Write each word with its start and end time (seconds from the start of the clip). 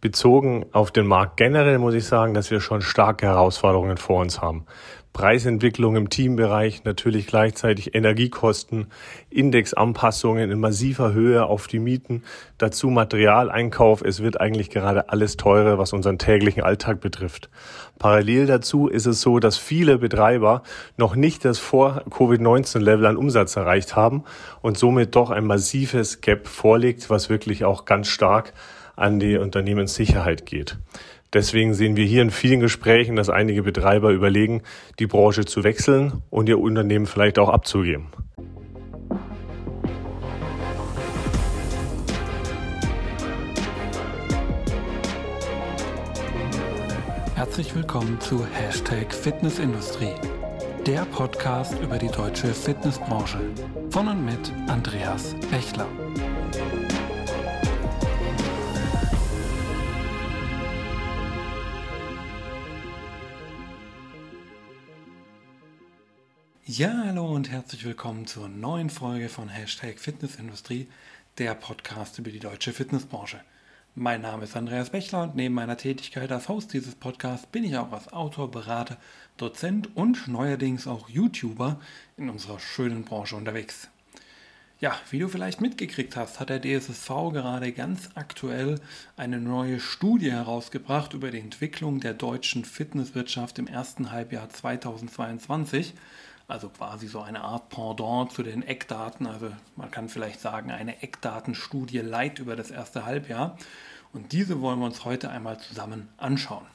Bezogen 0.00 0.66
auf 0.70 0.92
den 0.92 1.08
Markt 1.08 1.36
generell 1.36 1.78
muss 1.78 1.94
ich 1.94 2.04
sagen, 2.04 2.32
dass 2.32 2.52
wir 2.52 2.60
schon 2.60 2.82
starke 2.82 3.26
Herausforderungen 3.26 3.96
vor 3.96 4.20
uns 4.20 4.40
haben. 4.40 4.64
Preisentwicklung 5.12 5.96
im 5.96 6.10
Teambereich, 6.10 6.84
natürlich 6.84 7.26
gleichzeitig 7.26 7.96
Energiekosten, 7.96 8.86
Indexanpassungen 9.30 10.52
in 10.52 10.60
massiver 10.60 11.12
Höhe 11.12 11.44
auf 11.44 11.66
die 11.66 11.80
Mieten, 11.80 12.22
dazu 12.58 12.90
Materialeinkauf. 12.90 14.02
Es 14.02 14.22
wird 14.22 14.40
eigentlich 14.40 14.70
gerade 14.70 15.08
alles 15.08 15.36
teurer, 15.36 15.78
was 15.78 15.92
unseren 15.92 16.18
täglichen 16.18 16.62
Alltag 16.62 17.00
betrifft. 17.00 17.50
Parallel 17.98 18.46
dazu 18.46 18.86
ist 18.86 19.06
es 19.06 19.20
so, 19.20 19.40
dass 19.40 19.58
viele 19.58 19.98
Betreiber 19.98 20.62
noch 20.96 21.16
nicht 21.16 21.44
das 21.44 21.58
vor 21.58 22.04
Covid-19-Level 22.10 23.06
an 23.06 23.16
Umsatz 23.16 23.56
erreicht 23.56 23.96
haben 23.96 24.22
und 24.60 24.78
somit 24.78 25.16
doch 25.16 25.30
ein 25.30 25.44
massives 25.44 26.20
Gap 26.20 26.46
vorliegt, 26.46 27.10
was 27.10 27.28
wirklich 27.28 27.64
auch 27.64 27.86
ganz 27.86 28.06
stark 28.06 28.52
an 28.98 29.20
die 29.20 29.36
Unternehmenssicherheit 29.36 30.44
geht. 30.44 30.76
Deswegen 31.32 31.74
sehen 31.74 31.96
wir 31.96 32.04
hier 32.04 32.22
in 32.22 32.30
vielen 32.30 32.60
Gesprächen, 32.60 33.16
dass 33.16 33.28
einige 33.28 33.62
Betreiber 33.62 34.10
überlegen, 34.10 34.62
die 34.98 35.06
Branche 35.06 35.44
zu 35.44 35.62
wechseln 35.62 36.22
und 36.30 36.48
ihr 36.48 36.58
Unternehmen 36.58 37.06
vielleicht 37.06 37.38
auch 37.38 37.50
abzugeben. 37.50 38.06
Herzlich 47.34 47.74
willkommen 47.74 48.20
zu 48.20 48.44
Hashtag 48.46 49.14
Fitnessindustrie, 49.14 50.14
der 50.86 51.04
Podcast 51.04 51.78
über 51.80 51.98
die 51.98 52.08
deutsche 52.08 52.48
Fitnessbranche 52.48 53.38
von 53.90 54.08
und 54.08 54.24
mit 54.24 54.52
Andreas 54.66 55.34
Bechler. 55.50 55.86
Ja, 66.78 67.02
hallo 67.06 67.26
und 67.26 67.50
herzlich 67.50 67.84
willkommen 67.84 68.28
zur 68.28 68.48
neuen 68.48 68.88
Folge 68.88 69.28
von 69.28 69.48
Hashtag 69.48 69.98
Fitnessindustrie, 69.98 70.86
der 71.36 71.56
Podcast 71.56 72.20
über 72.20 72.30
die 72.30 72.38
deutsche 72.38 72.72
Fitnessbranche. 72.72 73.40
Mein 73.96 74.20
Name 74.20 74.44
ist 74.44 74.56
Andreas 74.56 74.90
Bechler 74.90 75.24
und 75.24 75.34
neben 75.34 75.56
meiner 75.56 75.76
Tätigkeit 75.76 76.30
als 76.30 76.48
Host 76.48 76.72
dieses 76.72 76.94
Podcasts 76.94 77.48
bin 77.48 77.64
ich 77.64 77.76
auch 77.76 77.90
als 77.90 78.12
Autor, 78.12 78.52
Berater, 78.52 78.96
Dozent 79.38 79.96
und 79.96 80.28
neuerdings 80.28 80.86
auch 80.86 81.08
YouTuber 81.08 81.80
in 82.16 82.30
unserer 82.30 82.60
schönen 82.60 83.02
Branche 83.02 83.34
unterwegs. 83.34 83.88
Ja, 84.78 84.96
wie 85.10 85.18
du 85.18 85.26
vielleicht 85.26 85.60
mitgekriegt 85.60 86.14
hast, 86.14 86.38
hat 86.38 86.48
der 86.48 86.62
DSSV 86.62 87.08
gerade 87.32 87.72
ganz 87.72 88.10
aktuell 88.14 88.80
eine 89.16 89.40
neue 89.40 89.80
Studie 89.80 90.30
herausgebracht 90.30 91.12
über 91.12 91.32
die 91.32 91.40
Entwicklung 91.40 91.98
der 91.98 92.14
deutschen 92.14 92.64
Fitnesswirtschaft 92.64 93.58
im 93.58 93.66
ersten 93.66 94.12
Halbjahr 94.12 94.48
2022 94.48 95.94
also 96.48 96.70
quasi 96.70 97.06
so 97.06 97.20
eine 97.20 97.42
Art 97.42 97.68
Pendant 97.68 98.32
zu 98.32 98.42
den 98.42 98.62
Eckdaten. 98.62 99.26
Also 99.26 99.50
man 99.76 99.90
kann 99.90 100.08
vielleicht 100.08 100.40
sagen, 100.40 100.70
eine 100.70 101.02
Eckdatenstudie 101.02 101.98
Light 101.98 102.38
über 102.38 102.56
das 102.56 102.70
erste 102.70 103.04
Halbjahr. 103.04 103.56
Und 104.14 104.32
diese 104.32 104.60
wollen 104.62 104.80
wir 104.80 104.86
uns 104.86 105.04
heute 105.04 105.30
einmal 105.30 105.60
zusammen 105.60 106.08
anschauen. 106.16 106.66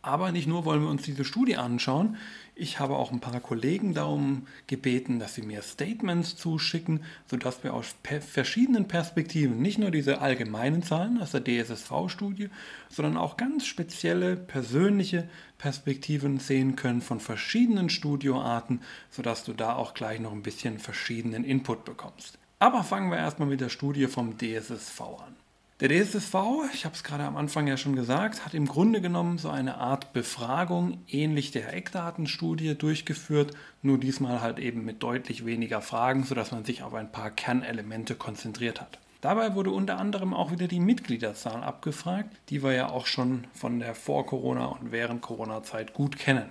Aber 0.00 0.30
nicht 0.30 0.46
nur 0.46 0.64
wollen 0.64 0.82
wir 0.82 0.88
uns 0.88 1.02
diese 1.02 1.24
Studie 1.24 1.56
anschauen, 1.56 2.16
ich 2.58 2.80
habe 2.80 2.96
auch 2.96 3.12
ein 3.12 3.20
paar 3.20 3.38
Kollegen 3.40 3.92
darum 3.92 4.46
gebeten, 4.66 5.18
dass 5.18 5.34
sie 5.34 5.42
mir 5.42 5.60
Statements 5.60 6.36
zuschicken, 6.36 7.04
sodass 7.26 7.62
wir 7.62 7.74
aus 7.74 7.94
per 8.02 8.22
verschiedenen 8.22 8.88
Perspektiven 8.88 9.60
nicht 9.60 9.78
nur 9.78 9.90
diese 9.90 10.22
allgemeinen 10.22 10.82
Zahlen 10.82 11.20
aus 11.20 11.32
der 11.32 11.44
DSSV-Studie, 11.44 12.48
sondern 12.88 13.18
auch 13.18 13.36
ganz 13.36 13.66
spezielle 13.66 14.36
persönliche 14.36 15.28
Perspektiven 15.58 16.38
sehen 16.38 16.76
können 16.76 17.02
von 17.02 17.20
verschiedenen 17.20 17.90
Studioarten, 17.90 18.80
sodass 19.10 19.44
du 19.44 19.52
da 19.52 19.74
auch 19.74 19.92
gleich 19.92 20.18
noch 20.18 20.32
ein 20.32 20.42
bisschen 20.42 20.78
verschiedenen 20.78 21.44
Input 21.44 21.84
bekommst. 21.84 22.38
Aber 22.58 22.82
fangen 22.84 23.10
wir 23.10 23.18
erstmal 23.18 23.48
mit 23.48 23.60
der 23.60 23.68
Studie 23.68 24.06
vom 24.06 24.38
DSSV 24.38 25.00
an. 25.02 25.36
Der 25.80 25.90
DSSV, 25.90 26.34
ich 26.72 26.86
habe 26.86 26.94
es 26.94 27.04
gerade 27.04 27.24
am 27.24 27.36
Anfang 27.36 27.66
ja 27.66 27.76
schon 27.76 27.96
gesagt, 27.96 28.46
hat 28.46 28.54
im 28.54 28.64
Grunde 28.64 29.02
genommen 29.02 29.36
so 29.36 29.50
eine 29.50 29.76
Art 29.76 30.14
Befragung 30.14 31.02
ähnlich 31.06 31.50
der 31.50 31.74
Eckdatenstudie 31.74 32.76
durchgeführt, 32.76 33.52
nur 33.82 33.98
diesmal 33.98 34.40
halt 34.40 34.58
eben 34.58 34.86
mit 34.86 35.02
deutlich 35.02 35.44
weniger 35.44 35.82
Fragen, 35.82 36.24
sodass 36.24 36.50
man 36.50 36.64
sich 36.64 36.82
auf 36.82 36.94
ein 36.94 37.12
paar 37.12 37.30
Kernelemente 37.30 38.14
konzentriert 38.14 38.80
hat. 38.80 38.98
Dabei 39.20 39.54
wurde 39.54 39.70
unter 39.70 39.98
anderem 39.98 40.32
auch 40.32 40.50
wieder 40.50 40.66
die 40.66 40.80
Mitgliederzahl 40.80 41.62
abgefragt, 41.62 42.34
die 42.48 42.62
wir 42.62 42.72
ja 42.72 42.88
auch 42.88 43.04
schon 43.04 43.44
von 43.52 43.78
der 43.78 43.94
Vor-Corona- 43.94 44.78
und 44.80 44.92
während 44.92 45.20
Corona-Zeit 45.20 45.92
gut 45.92 46.18
kennen. 46.18 46.48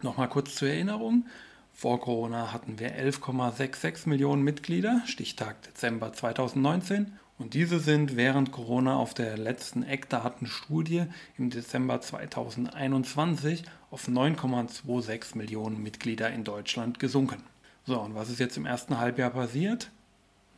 Nochmal 0.00 0.30
kurz 0.30 0.54
zur 0.54 0.68
Erinnerung. 0.68 1.26
Vor 1.74 2.00
Corona 2.00 2.54
hatten 2.54 2.78
wir 2.78 2.96
11,66 2.98 4.08
Millionen 4.08 4.42
Mitglieder, 4.42 5.02
Stichtag 5.04 5.60
Dezember 5.60 6.14
2019. 6.14 7.18
Und 7.42 7.54
diese 7.54 7.80
sind 7.80 8.14
während 8.14 8.52
Corona 8.52 8.94
auf 8.94 9.14
der 9.14 9.36
letzten 9.36 9.82
Eckdatenstudie 9.82 11.06
im 11.36 11.50
Dezember 11.50 12.00
2021 12.00 13.64
auf 13.90 14.06
9,26 14.06 15.36
Millionen 15.36 15.82
Mitglieder 15.82 16.30
in 16.30 16.44
Deutschland 16.44 17.00
gesunken. 17.00 17.42
So, 17.84 18.00
und 18.00 18.14
was 18.14 18.30
ist 18.30 18.38
jetzt 18.38 18.56
im 18.56 18.64
ersten 18.64 19.00
Halbjahr 19.00 19.30
passiert? 19.30 19.90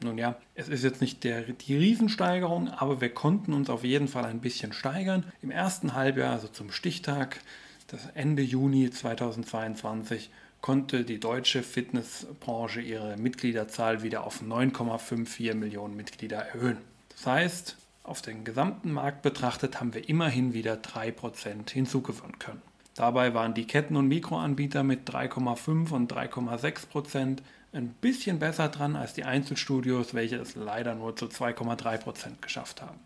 Nun 0.02 0.18
ja, 0.18 0.36
es 0.54 0.68
ist 0.68 0.84
jetzt 0.84 1.00
nicht 1.00 1.24
der, 1.24 1.44
die 1.44 1.74
Riesensteigerung, 1.74 2.68
aber 2.68 3.00
wir 3.00 3.14
konnten 3.14 3.54
uns 3.54 3.70
auf 3.70 3.82
jeden 3.82 4.06
Fall 4.06 4.26
ein 4.26 4.42
bisschen 4.42 4.74
steigern. 4.74 5.24
Im 5.40 5.50
ersten 5.50 5.94
Halbjahr, 5.94 6.34
also 6.34 6.48
zum 6.48 6.70
Stichtag, 6.70 7.40
das 7.86 8.08
Ende 8.12 8.42
Juni 8.42 8.90
2022, 8.90 10.30
konnte 10.64 11.04
die 11.04 11.20
deutsche 11.20 11.62
Fitnessbranche 11.62 12.80
ihre 12.80 13.18
Mitgliederzahl 13.18 14.02
wieder 14.02 14.26
auf 14.26 14.40
9,54 14.40 15.52
Millionen 15.52 15.94
Mitglieder 15.94 16.38
erhöhen. 16.38 16.78
Das 17.10 17.26
heißt, 17.26 17.76
auf 18.02 18.22
den 18.22 18.44
gesamten 18.44 18.90
Markt 18.90 19.20
betrachtet 19.20 19.78
haben 19.78 19.92
wir 19.92 20.08
immerhin 20.08 20.54
wieder 20.54 20.76
3% 20.76 21.70
hinzugewinnen 21.70 22.38
können. 22.38 22.62
Dabei 22.94 23.34
waren 23.34 23.52
die 23.52 23.66
Ketten- 23.66 23.96
und 23.96 24.08
Mikroanbieter 24.08 24.84
mit 24.84 25.06
3,5 25.06 25.92
und 25.92 26.10
3,6% 26.10 27.40
ein 27.74 27.88
bisschen 28.00 28.38
besser 28.38 28.70
dran 28.70 28.96
als 28.96 29.12
die 29.12 29.24
Einzelstudios, 29.24 30.14
welche 30.14 30.36
es 30.36 30.54
leider 30.54 30.94
nur 30.94 31.14
zu 31.14 31.26
2,3% 31.26 32.40
geschafft 32.40 32.80
haben. 32.80 33.00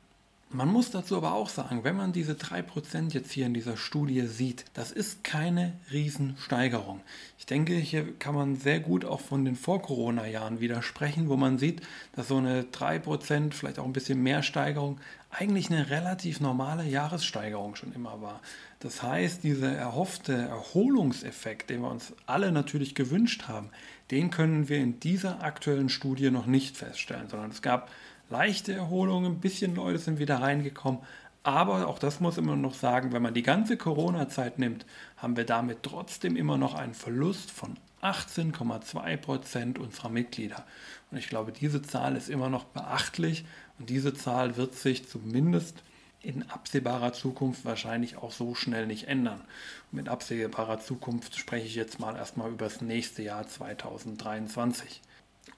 Man 0.50 0.68
muss 0.68 0.90
dazu 0.90 1.18
aber 1.18 1.34
auch 1.34 1.50
sagen, 1.50 1.84
wenn 1.84 1.94
man 1.94 2.14
diese 2.14 2.32
3% 2.32 3.12
jetzt 3.12 3.32
hier 3.32 3.44
in 3.44 3.52
dieser 3.52 3.76
Studie 3.76 4.26
sieht, 4.26 4.64
das 4.72 4.92
ist 4.92 5.22
keine 5.22 5.74
Riesensteigerung. 5.92 7.02
Ich 7.38 7.44
denke, 7.44 7.74
hier 7.74 8.18
kann 8.18 8.34
man 8.34 8.56
sehr 8.56 8.80
gut 8.80 9.04
auch 9.04 9.20
von 9.20 9.44
den 9.44 9.56
Vor-Corona-Jahren 9.56 10.60
widersprechen, 10.60 11.28
wo 11.28 11.36
man 11.36 11.58
sieht, 11.58 11.82
dass 12.16 12.28
so 12.28 12.38
eine 12.38 12.62
3%, 12.62 13.52
vielleicht 13.52 13.78
auch 13.78 13.84
ein 13.84 13.92
bisschen 13.92 14.22
mehr 14.22 14.42
Steigerung, 14.42 14.98
eigentlich 15.28 15.70
eine 15.70 15.90
relativ 15.90 16.40
normale 16.40 16.84
Jahressteigerung 16.84 17.76
schon 17.76 17.92
immer 17.92 18.22
war. 18.22 18.40
Das 18.80 19.02
heißt, 19.02 19.44
dieser 19.44 19.72
erhoffte 19.72 20.32
Erholungseffekt, 20.32 21.68
den 21.68 21.82
wir 21.82 21.90
uns 21.90 22.14
alle 22.24 22.52
natürlich 22.52 22.94
gewünscht 22.94 23.48
haben, 23.48 23.68
den 24.10 24.30
können 24.30 24.70
wir 24.70 24.78
in 24.78 24.98
dieser 24.98 25.42
aktuellen 25.42 25.90
Studie 25.90 26.30
noch 26.30 26.46
nicht 26.46 26.78
feststellen, 26.78 27.28
sondern 27.28 27.50
es 27.50 27.60
gab 27.60 27.90
leichte 28.30 28.72
Erholung, 28.72 29.26
ein 29.26 29.40
bisschen 29.40 29.74
Leute 29.74 29.98
sind 29.98 30.18
wieder 30.18 30.40
reingekommen. 30.40 31.00
Aber 31.42 31.86
auch 31.86 31.98
das 31.98 32.20
muss 32.20 32.36
immer 32.36 32.56
noch 32.56 32.74
sagen, 32.74 33.12
wenn 33.12 33.22
man 33.22 33.34
die 33.34 33.42
ganze 33.42 33.76
Corona-Zeit 33.76 34.58
nimmt, 34.58 34.84
haben 35.16 35.36
wir 35.36 35.44
damit 35.44 35.82
trotzdem 35.82 36.36
immer 36.36 36.58
noch 36.58 36.74
einen 36.74 36.94
Verlust 36.94 37.50
von 37.50 37.76
18,2 38.02 39.16
Prozent 39.16 39.78
unserer 39.78 40.08
Mitglieder. 40.08 40.64
Und 41.10 41.18
ich 41.18 41.28
glaube, 41.28 41.52
diese 41.52 41.82
Zahl 41.82 42.16
ist 42.16 42.28
immer 42.28 42.48
noch 42.48 42.64
beachtlich 42.64 43.44
und 43.78 43.88
diese 43.88 44.14
Zahl 44.14 44.56
wird 44.56 44.74
sich 44.74 45.08
zumindest 45.08 45.82
in 46.20 46.42
absehbarer 46.50 47.12
Zukunft 47.12 47.64
wahrscheinlich 47.64 48.16
auch 48.16 48.32
so 48.32 48.54
schnell 48.54 48.86
nicht 48.86 49.06
ändern. 49.08 49.40
Und 49.90 49.96
mit 49.96 50.08
absehbarer 50.08 50.80
Zukunft 50.80 51.36
spreche 51.36 51.66
ich 51.66 51.76
jetzt 51.76 52.00
mal 52.00 52.16
erstmal 52.16 52.50
über 52.50 52.66
das 52.66 52.80
nächste 52.80 53.22
Jahr 53.22 53.46
2023. 53.46 55.00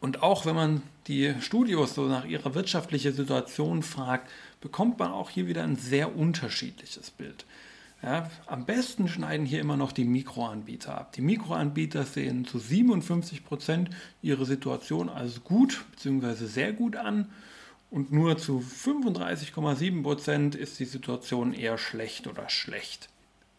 Und 0.00 0.22
auch 0.22 0.46
wenn 0.46 0.54
man 0.54 0.82
die 1.06 1.34
Studios 1.40 1.94
so 1.94 2.06
nach 2.06 2.24
ihrer 2.24 2.54
wirtschaftlichen 2.54 3.12
Situation 3.12 3.82
fragt, 3.82 4.30
bekommt 4.60 4.98
man 4.98 5.10
auch 5.10 5.30
hier 5.30 5.46
wieder 5.46 5.64
ein 5.64 5.76
sehr 5.76 6.16
unterschiedliches 6.16 7.10
Bild. 7.10 7.44
Ja, 8.02 8.30
am 8.46 8.64
besten 8.64 9.08
schneiden 9.08 9.44
hier 9.44 9.60
immer 9.60 9.76
noch 9.76 9.92
die 9.92 10.04
Mikroanbieter 10.04 10.96
ab. 10.96 11.12
Die 11.12 11.20
Mikroanbieter 11.20 12.04
sehen 12.04 12.46
zu 12.46 12.58
57 12.58 13.44
Prozent 13.44 13.90
ihre 14.22 14.46
Situation 14.46 15.10
als 15.10 15.44
gut 15.44 15.84
bzw. 15.92 16.46
sehr 16.46 16.72
gut 16.72 16.96
an 16.96 17.30
und 17.90 18.10
nur 18.10 18.38
zu 18.38 18.60
35,7 18.60 20.02
Prozent 20.02 20.54
ist 20.54 20.78
die 20.78 20.86
Situation 20.86 21.52
eher 21.52 21.76
schlecht 21.76 22.26
oder 22.26 22.48
schlecht. 22.48 23.10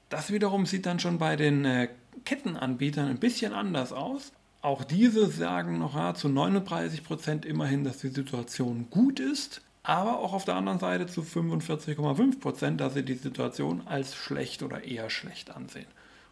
Das 0.09 0.31
wiederum 0.31 0.65
sieht 0.65 0.87
dann 0.87 0.99
schon 0.99 1.19
bei 1.19 1.35
den 1.35 1.63
äh, 1.63 1.89
Kettenanbietern 2.25 3.09
ein 3.09 3.19
bisschen 3.19 3.53
anders 3.53 3.93
aus. 3.93 4.31
Auch 4.61 4.83
diese 4.83 5.27
sagen 5.31 5.79
noch 5.79 5.95
ja, 5.95 6.13
zu 6.13 6.29
39 6.29 7.03
Prozent 7.03 7.45
immerhin, 7.45 7.83
dass 7.83 7.97
die 7.97 8.09
Situation 8.09 8.87
gut 8.89 9.19
ist. 9.19 9.61
aber 9.83 10.19
auch 10.19 10.33
auf 10.33 10.45
der 10.45 10.55
anderen 10.55 10.79
Seite 10.79 11.07
zu 11.07 11.21
45,5 11.21 12.39
Prozent, 12.39 12.81
dass 12.81 12.93
sie 12.93 13.03
die 13.03 13.15
Situation 13.15 13.87
als 13.87 14.15
schlecht 14.15 14.61
oder 14.61 14.83
eher 14.83 15.09
schlecht 15.09 15.49
ansehen. 15.55 15.87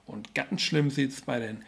Und 0.06 0.36
ganz 0.36 0.62
schlimm 0.62 0.92
sieht 0.92 1.12
es 1.12 1.22
bei 1.22 1.40
den 1.40 1.64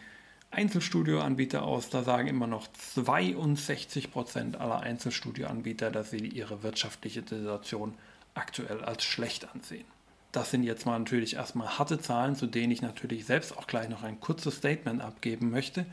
Einzelstudioanbietern 0.52 1.62
aus. 1.62 1.90
Da 1.90 2.02
sagen 2.04 2.28
immer 2.28 2.46
noch 2.46 2.68
62 2.94 4.12
Prozent 4.12 4.60
aller 4.60 4.80
Einzelstudioanbieter, 4.80 5.90
dass 5.90 6.10
sie 6.10 6.18
ihre 6.18 6.62
wirtschaftliche 6.62 7.22
Situation 7.22 7.94
aktuell 8.34 8.84
als 8.84 9.02
schlecht 9.04 9.52
ansehen. 9.52 9.84
Das 10.30 10.50
sind 10.50 10.62
jetzt 10.62 10.86
mal 10.86 10.98
natürlich 10.98 11.34
erstmal 11.34 11.78
harte 11.78 12.00
Zahlen, 12.00 12.36
zu 12.36 12.46
denen 12.46 12.72
ich 12.72 12.80
natürlich 12.80 13.26
selbst 13.26 13.56
auch 13.58 13.66
gleich 13.66 13.88
noch 13.88 14.02
ein 14.02 14.18
kurzes 14.20 14.56
Statement 14.56 15.02
abgeben 15.02 15.50
möchte. 15.50 15.84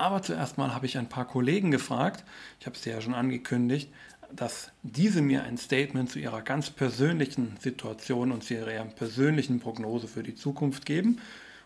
Aber 0.00 0.22
zuerst 0.22 0.56
mal 0.56 0.74
habe 0.74 0.86
ich 0.86 0.96
ein 0.96 1.10
paar 1.10 1.26
Kollegen 1.26 1.70
gefragt, 1.70 2.24
ich 2.58 2.64
habe 2.64 2.74
es 2.74 2.80
dir 2.80 2.94
ja 2.94 3.02
schon 3.02 3.12
angekündigt, 3.12 3.90
dass 4.34 4.70
diese 4.82 5.20
mir 5.20 5.42
ein 5.42 5.58
Statement 5.58 6.08
zu 6.08 6.18
ihrer 6.18 6.40
ganz 6.40 6.70
persönlichen 6.70 7.58
Situation 7.60 8.32
und 8.32 8.42
zu 8.42 8.54
ihrer 8.54 8.82
persönlichen 8.86 9.60
Prognose 9.60 10.08
für 10.08 10.22
die 10.22 10.34
Zukunft 10.34 10.86
geben. 10.86 11.20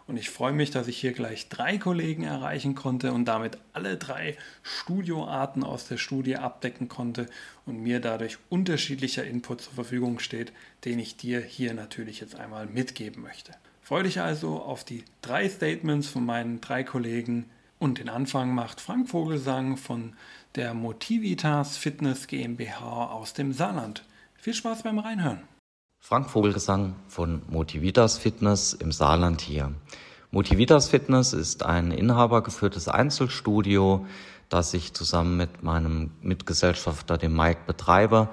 Und 0.08 0.16
ich 0.16 0.30
freue 0.30 0.52
mich, 0.52 0.72
dass 0.72 0.88
ich 0.88 0.98
hier 0.98 1.12
gleich 1.12 1.48
drei 1.48 1.78
Kollegen 1.78 2.24
erreichen 2.24 2.74
konnte 2.74 3.12
und 3.12 3.26
damit 3.26 3.58
alle 3.72 3.96
drei 3.98 4.36
Studioarten 4.64 5.62
aus 5.62 5.86
der 5.86 5.98
Studie 5.98 6.36
abdecken 6.36 6.88
konnte 6.88 7.26
und 7.66 7.84
mir 7.84 8.00
dadurch 8.00 8.38
unterschiedlicher 8.48 9.24
Input 9.24 9.60
zur 9.60 9.74
Verfügung 9.74 10.18
steht, 10.18 10.52
den 10.84 10.98
ich 10.98 11.16
dir 11.16 11.40
hier 11.40 11.72
natürlich 11.72 12.18
jetzt 12.18 12.34
einmal 12.34 12.66
mitgeben 12.66 13.22
möchte. 13.22 13.52
Freue 13.80 14.02
dich 14.02 14.20
also 14.20 14.60
auf 14.60 14.82
die 14.82 15.04
drei 15.22 15.48
Statements 15.48 16.08
von 16.08 16.26
meinen 16.26 16.60
drei 16.60 16.82
Kollegen 16.82 17.48
und 17.78 17.98
den 17.98 18.08
Anfang 18.08 18.54
macht 18.54 18.80
Frank 18.80 19.08
Vogelsang 19.08 19.76
von 19.76 20.14
der 20.54 20.74
Motivitas 20.74 21.76
Fitness 21.76 22.26
GmbH 22.26 23.06
aus 23.06 23.34
dem 23.34 23.52
Saarland. 23.52 24.04
Viel 24.34 24.54
Spaß 24.54 24.82
beim 24.82 24.98
Reinhören. 24.98 25.42
Frank 26.06 26.28
Vogelgesang 26.28 26.96
von 27.08 27.40
Motivitas 27.48 28.18
Fitness 28.18 28.74
im 28.74 28.92
Saarland 28.92 29.40
hier. 29.40 29.72
Motivitas 30.30 30.90
Fitness 30.90 31.32
ist 31.32 31.64
ein 31.64 31.92
inhabergeführtes 31.92 32.88
Einzelstudio, 32.88 34.04
das 34.50 34.74
ich 34.74 34.92
zusammen 34.92 35.38
mit 35.38 35.62
meinem 35.62 36.10
Mitgesellschafter, 36.20 37.16
dem 37.16 37.34
Mike, 37.34 37.60
betreibe. 37.66 38.28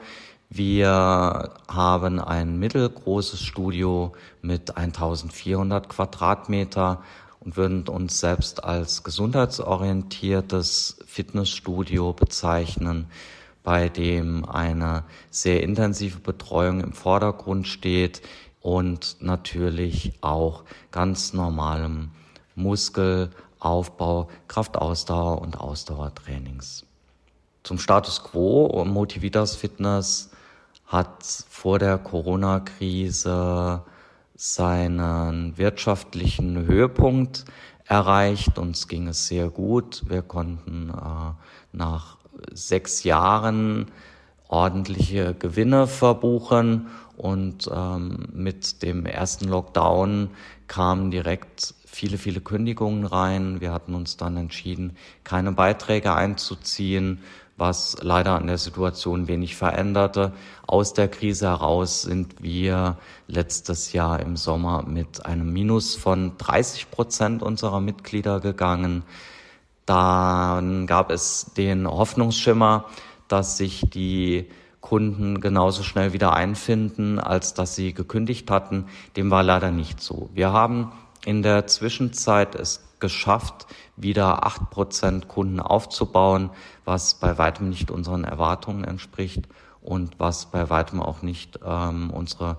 Wir 0.49 1.53
haben 1.69 2.19
ein 2.19 2.59
mittelgroßes 2.59 3.41
Studio 3.41 4.11
mit 4.41 4.75
1400 4.75 5.87
Quadratmeter 5.87 7.01
und 7.41 7.57
würden 7.57 7.87
uns 7.87 8.19
selbst 8.19 8.63
als 8.63 9.03
gesundheitsorientiertes 9.03 10.99
Fitnessstudio 11.05 12.13
bezeichnen 12.13 13.07
bei 13.63 13.89
dem 13.89 14.45
eine 14.45 15.03
sehr 15.29 15.61
intensive 15.63 16.19
Betreuung 16.19 16.81
im 16.81 16.93
Vordergrund 16.93 17.67
steht 17.67 18.21
und 18.61 19.17
natürlich 19.19 20.13
auch 20.21 20.63
ganz 20.91 21.33
normalem 21.33 22.11
Muskelaufbau, 22.55 24.29
Kraftausdauer 24.47 25.41
und 25.41 25.59
Ausdauertrainings. 25.59 26.85
Zum 27.63 27.77
Status 27.77 28.23
quo, 28.23 28.83
Motivitas 28.85 29.55
Fitness 29.55 30.31
hat 30.85 31.23
vor 31.49 31.79
der 31.79 31.97
Corona-Krise 31.97 33.83
seinen 34.43 35.55
wirtschaftlichen 35.59 36.65
Höhepunkt 36.65 37.45
erreicht. 37.85 38.57
Uns 38.57 38.87
ging 38.87 39.07
es 39.07 39.27
sehr 39.27 39.49
gut. 39.49 40.01
Wir 40.07 40.23
konnten 40.23 40.89
äh, 40.89 41.33
nach 41.73 42.17
sechs 42.51 43.03
Jahren 43.03 43.91
ordentliche 44.47 45.35
Gewinne 45.35 45.85
verbuchen 45.85 46.87
und 47.17 47.69
ähm, 47.71 48.29
mit 48.33 48.81
dem 48.81 49.05
ersten 49.05 49.47
Lockdown 49.47 50.31
kamen 50.67 51.11
direkt 51.11 51.75
viele, 51.85 52.17
viele 52.17 52.41
Kündigungen 52.41 53.05
rein. 53.05 53.61
Wir 53.61 53.71
hatten 53.71 53.93
uns 53.93 54.17
dann 54.17 54.37
entschieden, 54.37 54.97
keine 55.23 55.51
Beiträge 55.51 56.15
einzuziehen, 56.15 57.19
was 57.61 57.95
leider 58.01 58.33
an 58.35 58.47
der 58.47 58.57
Situation 58.57 59.27
wenig 59.27 59.55
veränderte. 59.55 60.33
Aus 60.65 60.93
der 60.93 61.07
Krise 61.07 61.47
heraus 61.47 62.01
sind 62.01 62.41
wir 62.41 62.97
letztes 63.27 63.93
Jahr 63.93 64.19
im 64.19 64.35
Sommer 64.35 64.83
mit 64.83 65.25
einem 65.27 65.53
Minus 65.53 65.95
von 65.95 66.37
30 66.39 66.89
Prozent 66.89 67.43
unserer 67.43 67.79
Mitglieder 67.79 68.39
gegangen. 68.39 69.03
Dann 69.85 70.87
gab 70.87 71.11
es 71.11 71.51
den 71.55 71.87
Hoffnungsschimmer, 71.87 72.85
dass 73.27 73.57
sich 73.57 73.83
die 73.89 74.49
Kunden 74.81 75.39
genauso 75.39 75.83
schnell 75.83 76.13
wieder 76.13 76.33
einfinden, 76.33 77.19
als 77.19 77.53
dass 77.53 77.75
sie 77.75 77.93
gekündigt 77.93 78.49
hatten. 78.49 78.85
Dem 79.15 79.29
war 79.29 79.43
leider 79.43 79.69
nicht 79.69 80.01
so. 80.01 80.31
Wir 80.33 80.51
haben 80.51 80.91
in 81.25 81.43
der 81.43 81.67
Zwischenzeit 81.67 82.55
es 82.55 82.83
geschafft, 82.99 83.67
wieder 83.95 84.45
acht 84.45 84.69
Prozent 84.69 85.27
Kunden 85.27 85.59
aufzubauen, 85.59 86.51
was 86.85 87.15
bei 87.15 87.37
weitem 87.37 87.69
nicht 87.69 87.91
unseren 87.91 88.23
Erwartungen 88.23 88.83
entspricht 88.83 89.47
und 89.81 90.19
was 90.19 90.45
bei 90.45 90.69
weitem 90.69 91.01
auch 91.01 91.21
nicht 91.21 91.59
ähm, 91.65 92.11
unsere 92.11 92.57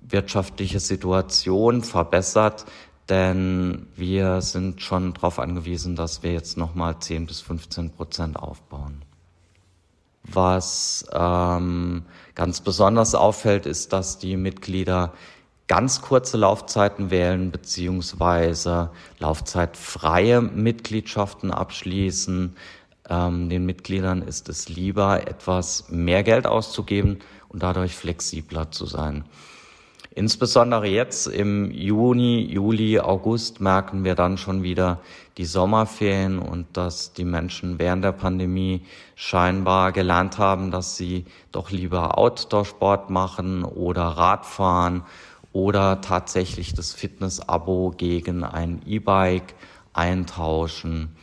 wirtschaftliche 0.00 0.80
Situation 0.80 1.82
verbessert 1.82 2.64
denn 3.08 3.86
wir 3.96 4.40
sind 4.40 4.80
schon 4.80 5.12
darauf 5.12 5.38
angewiesen, 5.38 5.94
dass 5.94 6.22
wir 6.22 6.32
jetzt 6.32 6.56
nochmal 6.56 6.98
10 6.98 7.26
bis 7.26 7.40
15 7.42 7.90
Prozent 7.90 8.36
aufbauen. 8.38 9.02
Was 10.22 11.04
ähm, 11.12 12.06
ganz 12.34 12.62
besonders 12.62 13.14
auffällt, 13.14 13.66
ist, 13.66 13.92
dass 13.92 14.18
die 14.18 14.38
Mitglieder 14.38 15.12
ganz 15.68 16.02
kurze 16.02 16.36
Laufzeiten 16.36 17.10
wählen 17.10 17.50
beziehungsweise 17.50 18.90
laufzeitfreie 19.18 20.40
Mitgliedschaften 20.40 21.50
abschließen. 21.50 22.56
Ähm, 23.08 23.48
den 23.48 23.66
Mitgliedern 23.66 24.22
ist 24.22 24.48
es 24.48 24.68
lieber, 24.68 25.26
etwas 25.26 25.86
mehr 25.88 26.22
Geld 26.22 26.46
auszugeben 26.46 27.20
und 27.48 27.62
dadurch 27.62 27.96
flexibler 27.96 28.70
zu 28.70 28.86
sein. 28.86 29.24
Insbesondere 30.16 30.86
jetzt 30.86 31.26
im 31.26 31.72
Juni, 31.72 32.42
Juli, 32.42 33.00
August 33.00 33.60
merken 33.60 34.04
wir 34.04 34.14
dann 34.14 34.38
schon 34.38 34.62
wieder 34.62 35.00
die 35.38 35.44
Sommerferien 35.44 36.38
und 36.38 36.68
dass 36.76 37.12
die 37.14 37.24
Menschen 37.24 37.80
während 37.80 38.04
der 38.04 38.12
Pandemie 38.12 38.82
scheinbar 39.16 39.90
gelernt 39.90 40.38
haben, 40.38 40.70
dass 40.70 40.96
sie 40.96 41.24
doch 41.50 41.72
lieber 41.72 42.16
Outdoor-Sport 42.16 43.10
machen 43.10 43.64
oder 43.64 44.02
Radfahren 44.04 45.02
oder 45.54 46.00
tatsächlich 46.00 46.74
das 46.74 46.92
Fitness-Abo 46.92 47.94
gegen 47.96 48.42
ein 48.42 48.82
E-Bike 48.84 49.54
eintauschen, 49.92 51.16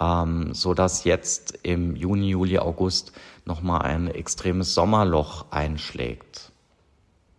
ähm, 0.00 0.54
so 0.54 0.72
dass 0.72 1.04
jetzt 1.04 1.58
im 1.62 1.94
Juni, 1.94 2.30
Juli, 2.30 2.58
August 2.58 3.12
nochmal 3.44 3.82
ein 3.82 4.08
extremes 4.08 4.72
Sommerloch 4.72 5.52
einschlägt. 5.52 6.50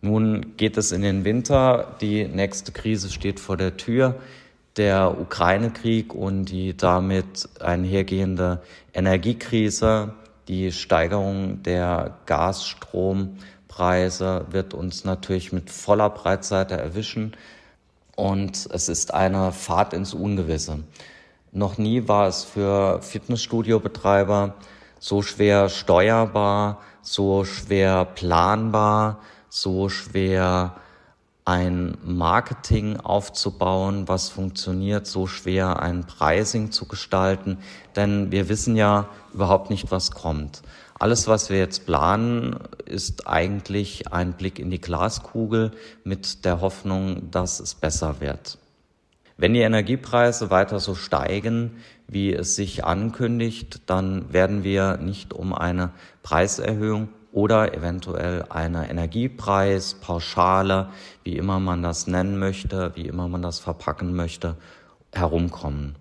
Nun 0.02 0.56
geht 0.56 0.76
es 0.76 0.92
in 0.92 1.02
den 1.02 1.24
Winter, 1.24 1.96
die 2.00 2.26
nächste 2.26 2.70
Krise 2.70 3.10
steht 3.10 3.40
vor 3.40 3.56
der 3.56 3.76
Tür, 3.76 4.20
der 4.76 5.20
Ukraine-Krieg 5.20 6.14
und 6.14 6.44
die 6.44 6.76
damit 6.76 7.48
einhergehende 7.60 8.62
Energiekrise, 8.94 10.14
die 10.46 10.70
Steigerung 10.70 11.64
der 11.64 12.18
Gasstrompreise 13.70 14.46
wird 14.50 14.74
uns 14.74 15.04
natürlich 15.04 15.52
mit 15.52 15.70
voller 15.70 16.10
Breitseite 16.10 16.76
erwischen 16.76 17.36
und 18.16 18.68
es 18.70 18.88
ist 18.88 19.14
eine 19.14 19.52
Fahrt 19.52 19.92
ins 19.92 20.12
Ungewisse. 20.12 20.80
Noch 21.52 21.78
nie 21.78 22.06
war 22.06 22.28
es 22.28 22.44
für 22.44 23.00
Fitnessstudio-Betreiber 23.02 24.54
so 24.98 25.22
schwer 25.22 25.68
steuerbar, 25.68 26.80
so 27.02 27.44
schwer 27.44 28.04
planbar, 28.04 29.20
so 29.48 29.88
schwer 29.88 30.74
ein 31.46 31.96
Marketing 32.04 32.98
aufzubauen, 32.98 34.06
was 34.06 34.28
funktioniert, 34.28 35.06
so 35.06 35.26
schwer 35.26 35.80
ein 35.80 36.04
Pricing 36.06 36.70
zu 36.70 36.86
gestalten, 36.86 37.58
denn 37.96 38.30
wir 38.30 38.48
wissen 38.48 38.76
ja 38.76 39.08
überhaupt 39.32 39.70
nicht, 39.70 39.90
was 39.90 40.10
kommt. 40.10 40.62
Alles, 41.00 41.26
was 41.26 41.48
wir 41.48 41.56
jetzt 41.56 41.86
planen, 41.86 42.56
ist 42.84 43.26
eigentlich 43.26 44.12
ein 44.12 44.34
Blick 44.34 44.58
in 44.58 44.70
die 44.70 44.82
Glaskugel 44.82 45.70
mit 46.04 46.44
der 46.44 46.60
Hoffnung, 46.60 47.30
dass 47.30 47.58
es 47.58 47.74
besser 47.74 48.20
wird. 48.20 48.58
Wenn 49.38 49.54
die 49.54 49.60
Energiepreise 49.60 50.50
weiter 50.50 50.78
so 50.78 50.94
steigen, 50.94 51.78
wie 52.06 52.34
es 52.34 52.54
sich 52.54 52.84
ankündigt, 52.84 53.80
dann 53.86 54.30
werden 54.34 54.62
wir 54.62 54.98
nicht 54.98 55.32
um 55.32 55.54
eine 55.54 55.88
Preiserhöhung 56.22 57.08
oder 57.32 57.72
eventuell 57.72 58.44
eine 58.50 58.90
Energiepreispauschale, 58.90 60.90
wie 61.24 61.38
immer 61.38 61.60
man 61.60 61.82
das 61.82 62.08
nennen 62.08 62.38
möchte, 62.38 62.94
wie 62.94 63.06
immer 63.06 63.26
man 63.26 63.40
das 63.40 63.58
verpacken 63.58 64.14
möchte, 64.14 64.56
herumkommen. 65.14 65.96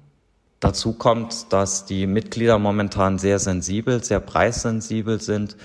Dazu 0.59 0.93
kommt, 0.93 1.53
dass 1.53 1.85
die 1.85 2.05
Mitglieder 2.05 2.59
momentan 2.59 3.17
sehr 3.17 3.39
sensibel, 3.39 4.03
sehr 4.03 4.19
preissensibel 4.19 5.21
sind 5.21 5.55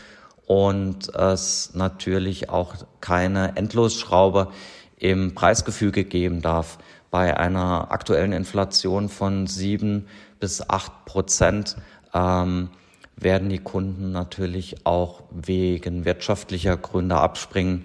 und 0.47 1.13
es 1.15 1.75
natürlich 1.75 2.49
auch 2.49 2.75
keine 3.01 3.57
Endlosschraube 3.57 4.49
im 4.97 5.35
Preisgefüge 5.35 6.05
geben 6.05 6.43
darf. 6.43 6.79
Bei 7.11 7.37
einer 7.37 7.91
aktuellen 7.91 8.33
Inflation 8.33 9.09
von 9.09 9.47
sieben 9.47 10.07
bis 10.39 10.69
acht 10.69 11.05
Prozent 11.07 11.77
ähm, 12.13 12.71
werden 13.17 13.49
die 13.49 13.59
Kunden 13.59 14.13
natürlich 14.13 14.85
auch 14.87 15.23
wegen 15.31 16.05
wirtschaftlicher 16.05 16.77
Gründe 16.77 17.17
abspringen. 17.17 17.85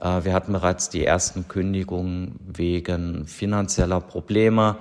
Äh, 0.00 0.24
wir 0.24 0.32
hatten 0.32 0.52
bereits 0.52 0.90
die 0.90 1.04
ersten 1.04 1.48
Kündigungen 1.48 2.38
wegen 2.46 3.26
finanzieller 3.26 4.00
Probleme, 4.00 4.76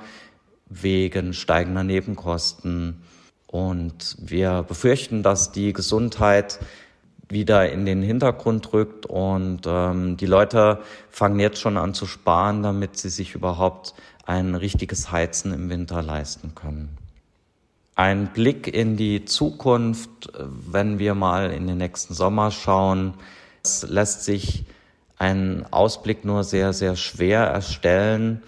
wegen 0.69 1.33
steigender 1.33 1.83
Nebenkosten. 1.83 3.01
Und 3.47 4.17
wir 4.19 4.63
befürchten, 4.63 5.23
dass 5.23 5.51
die 5.51 5.73
Gesundheit 5.73 6.59
wieder 7.29 7.71
in 7.71 7.85
den 7.85 8.01
Hintergrund 8.01 8.71
rückt 8.73 9.05
und 9.05 9.61
ähm, 9.65 10.17
die 10.17 10.25
Leute 10.25 10.79
fangen 11.09 11.39
jetzt 11.39 11.59
schon 11.59 11.77
an 11.77 11.93
zu 11.93 12.05
sparen, 12.05 12.63
damit 12.63 12.97
sie 12.97 13.09
sich 13.09 13.35
überhaupt 13.35 13.93
ein 14.25 14.55
richtiges 14.55 15.11
Heizen 15.11 15.53
im 15.53 15.69
Winter 15.69 16.01
leisten 16.01 16.55
können. 16.55 16.97
Ein 17.95 18.27
Blick 18.27 18.67
in 18.67 18.95
die 18.95 19.25
Zukunft, 19.25 20.31
wenn 20.37 20.99
wir 20.99 21.15
mal 21.15 21.51
in 21.51 21.67
den 21.67 21.77
nächsten 21.77 22.13
Sommer 22.13 22.51
schauen, 22.51 23.15
es 23.63 23.87
lässt 23.89 24.23
sich 24.23 24.65
ein 25.17 25.65
Ausblick 25.71 26.23
nur 26.23 26.43
sehr, 26.43 26.73
sehr 26.73 26.95
schwer 26.95 27.41
erstellen. 27.41 28.43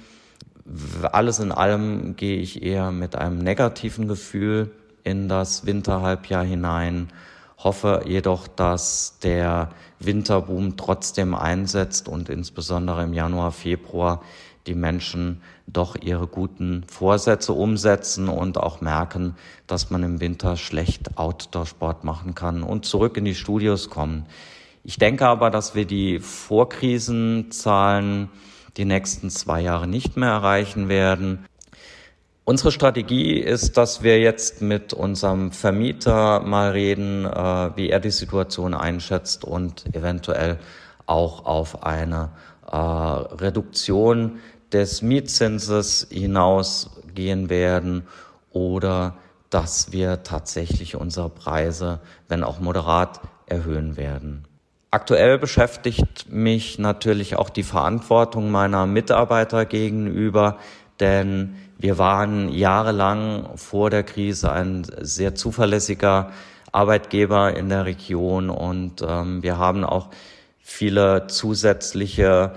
Alles 1.11 1.39
in 1.39 1.51
allem 1.51 2.15
gehe 2.15 2.37
ich 2.37 2.61
eher 2.61 2.91
mit 2.91 3.15
einem 3.15 3.39
negativen 3.39 4.07
Gefühl 4.07 4.71
in 5.03 5.27
das 5.27 5.65
Winterhalbjahr 5.65 6.43
hinein, 6.43 7.09
hoffe 7.57 8.03
jedoch, 8.05 8.47
dass 8.47 9.17
der 9.23 9.69
Winterboom 9.99 10.77
trotzdem 10.77 11.33
einsetzt 11.33 12.07
und 12.07 12.29
insbesondere 12.29 13.03
im 13.03 13.13
Januar, 13.13 13.51
Februar 13.51 14.21
die 14.67 14.75
Menschen 14.75 15.41
doch 15.67 15.95
ihre 15.99 16.27
guten 16.27 16.83
Vorsätze 16.87 17.53
umsetzen 17.53 18.29
und 18.29 18.57
auch 18.57 18.81
merken, 18.81 19.35
dass 19.67 19.89
man 19.89 20.03
im 20.03 20.19
Winter 20.19 20.57
schlecht 20.57 21.17
Outdoor-Sport 21.17 22.03
machen 22.03 22.35
kann 22.35 22.63
und 22.63 22.85
zurück 22.85 23.15
in 23.17 23.25
die 23.25 23.35
Studios 23.35 23.89
kommen. 23.89 24.25
Ich 24.83 24.97
denke 24.97 25.25
aber, 25.25 25.49
dass 25.49 25.75
wir 25.75 25.85
die 25.85 26.19
Vorkrisenzahlen 26.19 28.29
die 28.77 28.85
nächsten 28.85 29.29
zwei 29.29 29.61
Jahre 29.61 29.87
nicht 29.87 30.17
mehr 30.17 30.29
erreichen 30.29 30.89
werden. 30.89 31.45
Unsere 32.45 32.71
Strategie 32.71 33.33
ist, 33.33 33.77
dass 33.77 34.01
wir 34.01 34.19
jetzt 34.19 34.61
mit 34.61 34.91
unserem 34.91 35.51
Vermieter 35.51 36.39
mal 36.39 36.71
reden, 36.71 37.25
äh, 37.25 37.75
wie 37.75 37.89
er 37.89 37.99
die 37.99 38.09
Situation 38.09 38.73
einschätzt 38.73 39.43
und 39.43 39.85
eventuell 39.95 40.57
auch 41.05 41.45
auf 41.45 41.83
eine 41.83 42.31
äh, 42.71 42.75
Reduktion 42.75 44.39
des 44.71 45.01
Mietzinses 45.01 46.07
hinausgehen 46.09 47.49
werden 47.49 48.07
oder 48.51 49.15
dass 49.49 49.91
wir 49.91 50.23
tatsächlich 50.23 50.95
unsere 50.95 51.29
Preise, 51.29 51.99
wenn 52.27 52.43
auch 52.43 52.59
moderat, 52.59 53.19
erhöhen 53.45 53.97
werden. 53.97 54.48
Aktuell 54.91 55.37
beschäftigt 55.37 56.31
mich 56.31 56.79
natürlich 56.79 57.35
auch 57.35 57.51
die 57.51 57.63
Verantwortung 57.63 58.49
meiner 58.49 58.87
Mitarbeiter 58.87 59.65
gegenüber, 59.65 60.57
denn 60.99 61.55
wir 61.77 61.99
waren 61.99 62.49
jahrelang 62.49 63.55
vor 63.55 63.91
der 63.91 64.03
Krise 64.03 64.51
ein 64.51 64.87
sehr 64.99 65.35
zuverlässiger 65.35 66.31
Arbeitgeber 66.71 67.55
in 67.55 67.69
der 67.69 67.85
Region 67.85 68.49
und 68.49 69.03
ähm, 69.07 69.43
wir 69.43 69.59
haben 69.59 69.83
auch 69.83 70.09
viele 70.59 71.27
zusätzliche 71.27 72.53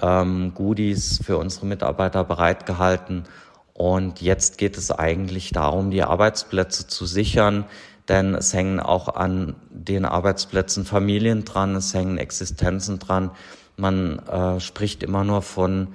ähm, 0.00 0.52
Goodies 0.54 1.20
für 1.24 1.38
unsere 1.38 1.64
Mitarbeiter 1.64 2.24
bereitgehalten. 2.24 3.24
Und 3.72 4.20
jetzt 4.20 4.58
geht 4.58 4.76
es 4.76 4.90
eigentlich 4.90 5.50
darum, 5.50 5.90
die 5.90 6.02
Arbeitsplätze 6.02 6.86
zu 6.86 7.06
sichern, 7.06 7.64
denn 8.08 8.34
es 8.34 8.52
hängen 8.52 8.80
auch 8.80 9.14
an 9.14 9.54
den 9.70 10.04
Arbeitsplätzen 10.04 10.84
Familien 10.84 11.44
dran, 11.44 11.76
es 11.76 11.94
hängen 11.94 12.18
Existenzen 12.18 12.98
dran. 12.98 13.30
Man 13.76 14.18
äh, 14.20 14.60
spricht 14.60 15.02
immer 15.02 15.24
nur 15.24 15.42
von 15.42 15.88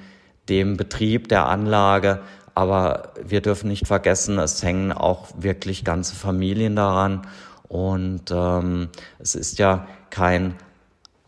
dem 0.49 0.77
Betrieb 0.77 1.29
der 1.29 1.47
Anlage, 1.47 2.21
aber 2.55 3.13
wir 3.23 3.41
dürfen 3.41 3.69
nicht 3.69 3.87
vergessen, 3.87 4.39
es 4.39 4.61
hängen 4.63 4.91
auch 4.91 5.27
wirklich 5.37 5.85
ganze 5.85 6.15
Familien 6.15 6.75
daran. 6.75 7.27
Und 7.67 8.31
ähm, 8.31 8.89
es 9.19 9.35
ist 9.35 9.59
ja 9.59 9.87
kein 10.09 10.55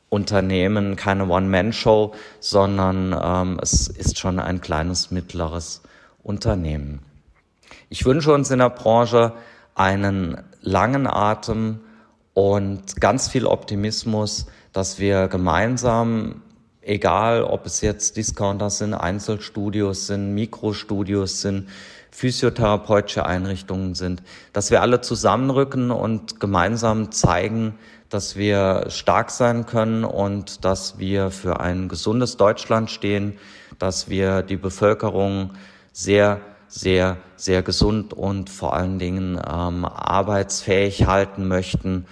Unternehmen, 0.09 0.95
keine 0.95 1.27
One-Man-Show, 1.27 2.13
sondern 2.39 3.15
ähm, 3.23 3.59
es 3.61 3.87
ist 3.87 4.19
schon 4.19 4.39
ein 4.39 4.59
kleines, 4.59 5.11
mittleres 5.11 5.83
Unternehmen. 6.23 6.99
Ich 7.89 8.05
wünsche 8.05 8.33
uns 8.33 8.51
in 8.51 8.59
der 8.59 8.69
Branche 8.71 9.33
einen 9.75 10.37
langen 10.61 11.07
Atem 11.07 11.79
und 12.33 12.99
ganz 12.99 13.27
viel 13.27 13.45
Optimismus, 13.45 14.47
dass 14.73 14.99
wir 14.99 15.27
gemeinsam 15.27 16.41
egal 16.81 17.43
ob 17.43 17.65
es 17.65 17.81
jetzt 17.81 18.17
Discounter 18.17 18.69
sind, 18.69 18.93
Einzelstudios 18.93 20.07
sind, 20.07 20.33
Mikrostudios 20.33 21.41
sind, 21.41 21.69
physiotherapeutische 22.11 23.25
Einrichtungen 23.25 23.95
sind, 23.95 24.21
dass 24.51 24.71
wir 24.71 24.81
alle 24.81 25.01
zusammenrücken 25.01 25.91
und 25.91 26.39
gemeinsam 26.39 27.11
zeigen, 27.11 27.75
dass 28.09 28.35
wir 28.35 28.87
stark 28.89 29.31
sein 29.31 29.65
können 29.65 30.03
und 30.03 30.65
dass 30.65 30.99
wir 30.99 31.31
für 31.31 31.61
ein 31.61 31.87
gesundes 31.87 32.35
Deutschland 32.35 32.91
stehen, 32.91 33.37
dass 33.79 34.09
wir 34.09 34.41
die 34.41 34.57
Bevölkerung 34.57 35.51
sehr, 35.93 36.41
sehr, 36.71 37.17
sehr 37.35 37.63
gesund 37.63 38.13
und 38.13 38.49
vor 38.49 38.73
allen 38.73 38.97
Dingen 38.97 39.35
ähm, 39.35 39.85
arbeitsfähig 39.85 41.05
halten 41.05 41.47
möchten. 41.47 42.05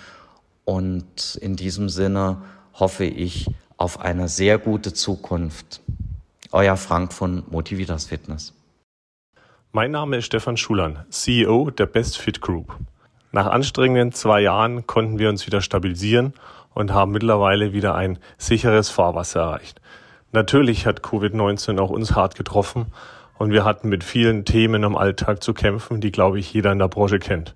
Und 0.66 1.40
in 1.42 1.56
diesem 1.56 1.90
Sinne 1.90 2.42
hoffe 2.74 3.06
ich 3.06 3.48
auf 3.78 4.02
eine 4.02 4.28
sehr 4.28 4.58
gute 4.58 4.94
Zukunft. 4.94 5.82
Euer 6.52 6.76
Frank 6.76 7.14
von 7.14 7.44
Motivitas 7.50 8.06
Fitness. 8.06 8.54
Mein 9.72 9.92
Name 9.92 10.18
ist 10.18 10.26
Stefan 10.26 10.58
Schulern, 10.58 11.06
CEO 11.10 11.70
der 11.70 11.86
Best 11.86 12.18
Fit 12.18 12.42
Group. 12.42 12.76
Nach 13.32 13.46
anstrengenden 13.46 14.12
zwei 14.12 14.42
Jahren 14.42 14.88
konnten 14.88 15.20
wir 15.20 15.30
uns 15.30 15.46
wieder 15.46 15.62
stabilisieren 15.62 16.34
und 16.74 16.94
haben 16.94 17.12
mittlerweile 17.12 17.72
wieder 17.72 17.96
ein 17.96 18.18
sicheres 18.38 18.90
Fahrwasser 18.90 19.42
erreicht. 19.42 19.80
Natürlich 20.32 20.86
hat 20.86 21.02
Covid-19 21.02 21.80
auch 21.80 21.92
uns 21.92 22.16
hart 22.16 22.36
getroffen 22.36 22.88
und 23.40 23.52
wir 23.52 23.64
hatten 23.66 23.90
mit 23.90 24.04
vielen 24.04 24.46
Themen 24.46 24.84
im 24.84 24.96
Alltag 24.96 25.42
zu 25.42 25.54
kämpfen, 25.54 26.02
die, 26.02 26.12
glaube 26.12 26.38
ich, 26.38 26.54
jeder 26.54 26.72
in 26.72 26.80
der 26.80 26.90
Branche 26.90 27.20
kennt. 27.20 27.56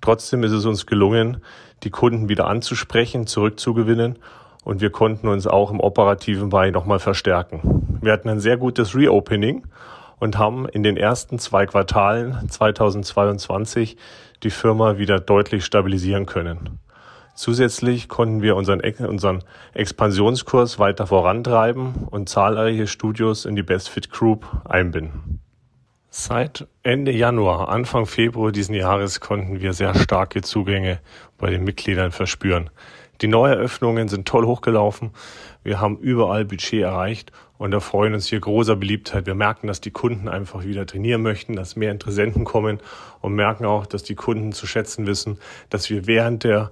Trotzdem 0.00 0.44
ist 0.44 0.52
es 0.52 0.64
uns 0.64 0.86
gelungen, 0.86 1.42
die 1.82 1.90
Kunden 1.90 2.30
wieder 2.30 2.46
anzusprechen, 2.46 3.26
zurückzugewinnen 3.26 4.18
und 4.64 4.80
wir 4.80 4.90
konnten 4.90 5.28
uns 5.28 5.46
auch 5.46 5.72
im 5.72 5.80
operativen 5.80 6.48
Bereich 6.48 6.72
nochmal 6.72 7.00
verstärken. 7.00 7.98
Wir 8.00 8.12
hatten 8.12 8.28
ein 8.28 8.40
sehr 8.40 8.56
gutes 8.56 8.94
Reopening 8.94 9.66
und 10.20 10.38
haben 10.38 10.66
in 10.68 10.84
den 10.84 10.96
ersten 10.96 11.38
zwei 11.38 11.66
Quartalen 11.66 12.48
2022 12.48 13.96
die 14.44 14.50
Firma 14.50 14.96
wieder 14.96 15.18
deutlich 15.18 15.64
stabilisieren 15.64 16.24
können. 16.24 16.78
Zusätzlich 17.40 18.10
konnten 18.10 18.42
wir 18.42 18.54
unseren, 18.54 18.82
unseren 19.08 19.42
Expansionskurs 19.72 20.78
weiter 20.78 21.06
vorantreiben 21.06 22.06
und 22.10 22.28
zahlreiche 22.28 22.86
Studios 22.86 23.46
in 23.46 23.56
die 23.56 23.62
Best 23.62 23.88
Fit 23.88 24.10
Group 24.10 24.46
einbinden. 24.68 25.40
Seit 26.10 26.68
Ende 26.82 27.12
Januar, 27.12 27.70
Anfang 27.70 28.04
Februar 28.04 28.52
diesen 28.52 28.74
Jahres 28.74 29.20
konnten 29.20 29.62
wir 29.62 29.72
sehr 29.72 29.94
starke 29.94 30.42
Zugänge 30.42 30.98
bei 31.38 31.48
den 31.48 31.64
Mitgliedern 31.64 32.12
verspüren. 32.12 32.68
Die 33.22 33.28
Neueröffnungen 33.28 34.08
sind 34.08 34.28
toll 34.28 34.44
hochgelaufen. 34.44 35.12
Wir 35.62 35.80
haben 35.80 35.96
überall 35.96 36.44
Budget 36.44 36.82
erreicht 36.82 37.32
und 37.56 37.72
erfreuen 37.72 38.12
uns 38.12 38.26
hier 38.26 38.40
großer 38.40 38.76
Beliebtheit. 38.76 39.24
Wir 39.24 39.34
merken, 39.34 39.66
dass 39.66 39.80
die 39.80 39.92
Kunden 39.92 40.28
einfach 40.28 40.64
wieder 40.64 40.84
trainieren 40.84 41.22
möchten, 41.22 41.56
dass 41.56 41.74
mehr 41.74 41.90
Interessenten 41.90 42.44
kommen 42.44 42.80
und 43.22 43.32
merken 43.32 43.64
auch, 43.64 43.86
dass 43.86 44.02
die 44.02 44.14
Kunden 44.14 44.52
zu 44.52 44.66
schätzen 44.66 45.06
wissen, 45.06 45.38
dass 45.70 45.88
wir 45.88 46.06
während 46.06 46.44
der 46.44 46.70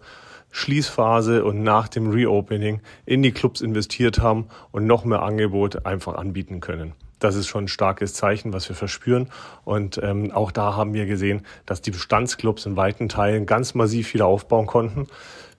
Schließphase 0.50 1.44
und 1.44 1.62
nach 1.62 1.88
dem 1.88 2.10
Reopening 2.10 2.80
in 3.06 3.22
die 3.22 3.32
Clubs 3.32 3.60
investiert 3.60 4.20
haben 4.20 4.48
und 4.70 4.86
noch 4.86 5.04
mehr 5.04 5.22
Angebot 5.22 5.86
einfach 5.86 6.14
anbieten 6.14 6.60
können. 6.60 6.94
Das 7.18 7.34
ist 7.34 7.48
schon 7.48 7.64
ein 7.64 7.68
starkes 7.68 8.14
Zeichen, 8.14 8.52
was 8.52 8.68
wir 8.68 8.76
verspüren. 8.76 9.28
Und 9.64 10.00
ähm, 10.02 10.30
auch 10.30 10.52
da 10.52 10.76
haben 10.76 10.94
wir 10.94 11.06
gesehen, 11.06 11.42
dass 11.66 11.82
die 11.82 11.90
Bestandsclubs 11.90 12.66
in 12.66 12.76
weiten 12.76 13.08
Teilen 13.08 13.44
ganz 13.44 13.74
massiv 13.74 14.14
wieder 14.14 14.26
aufbauen 14.26 14.66
konnten. 14.66 15.08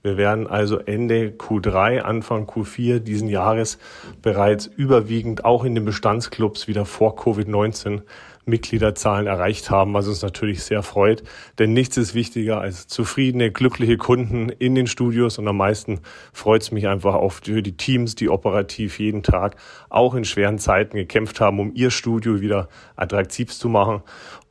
Wir 0.02 0.16
werden 0.16 0.48
also 0.48 0.78
Ende 0.78 1.32
Q3, 1.32 2.00
Anfang 2.00 2.46
Q4 2.46 3.00
diesen 3.00 3.28
Jahres 3.28 3.78
bereits 4.22 4.66
überwiegend 4.66 5.44
auch 5.44 5.66
in 5.66 5.76
den 5.76 5.84
Bestandsclubs 5.84 6.70
wieder 6.70 6.86
vor 6.86 7.18
Covid-19 7.18 8.04
Mitgliederzahlen 8.50 9.28
erreicht 9.28 9.70
haben, 9.70 9.94
was 9.94 10.08
uns 10.08 10.22
natürlich 10.22 10.64
sehr 10.64 10.84
freut. 10.84 11.24
Denn 11.58 11.74
nichts 11.74 11.98
ist 11.98 12.14
wichtiger 12.14 12.60
als 12.60 12.88
zufriedene, 12.88 13.52
glückliche 13.52 13.98
Kunden 13.98 14.50
in 14.50 14.76
den 14.76 14.88
Studios. 14.88 15.38
Und 15.38 15.48
am 15.48 15.58
meisten 15.58 16.02
freut 16.34 16.64
es 16.64 16.72
mich 16.72 16.88
einfach 16.88 17.16
auch 17.16 17.40
die 17.40 17.78
Teams, 17.78 18.16
die 18.16 18.30
operativ 18.30 19.00
jeden 19.00 19.24
Tag 19.24 19.56
auch 19.90 20.16
in 20.16 20.26
schweren 20.26 20.60
Zeiten 20.60 20.98
gekämpft 20.98 21.40
haben, 21.40 21.60
um 21.60 21.72
ihr 21.74 21.92
Studio 21.92 22.42
wieder 22.42 22.68
attraktiv 22.96 23.52
zu 23.52 23.70
machen. 23.70 24.02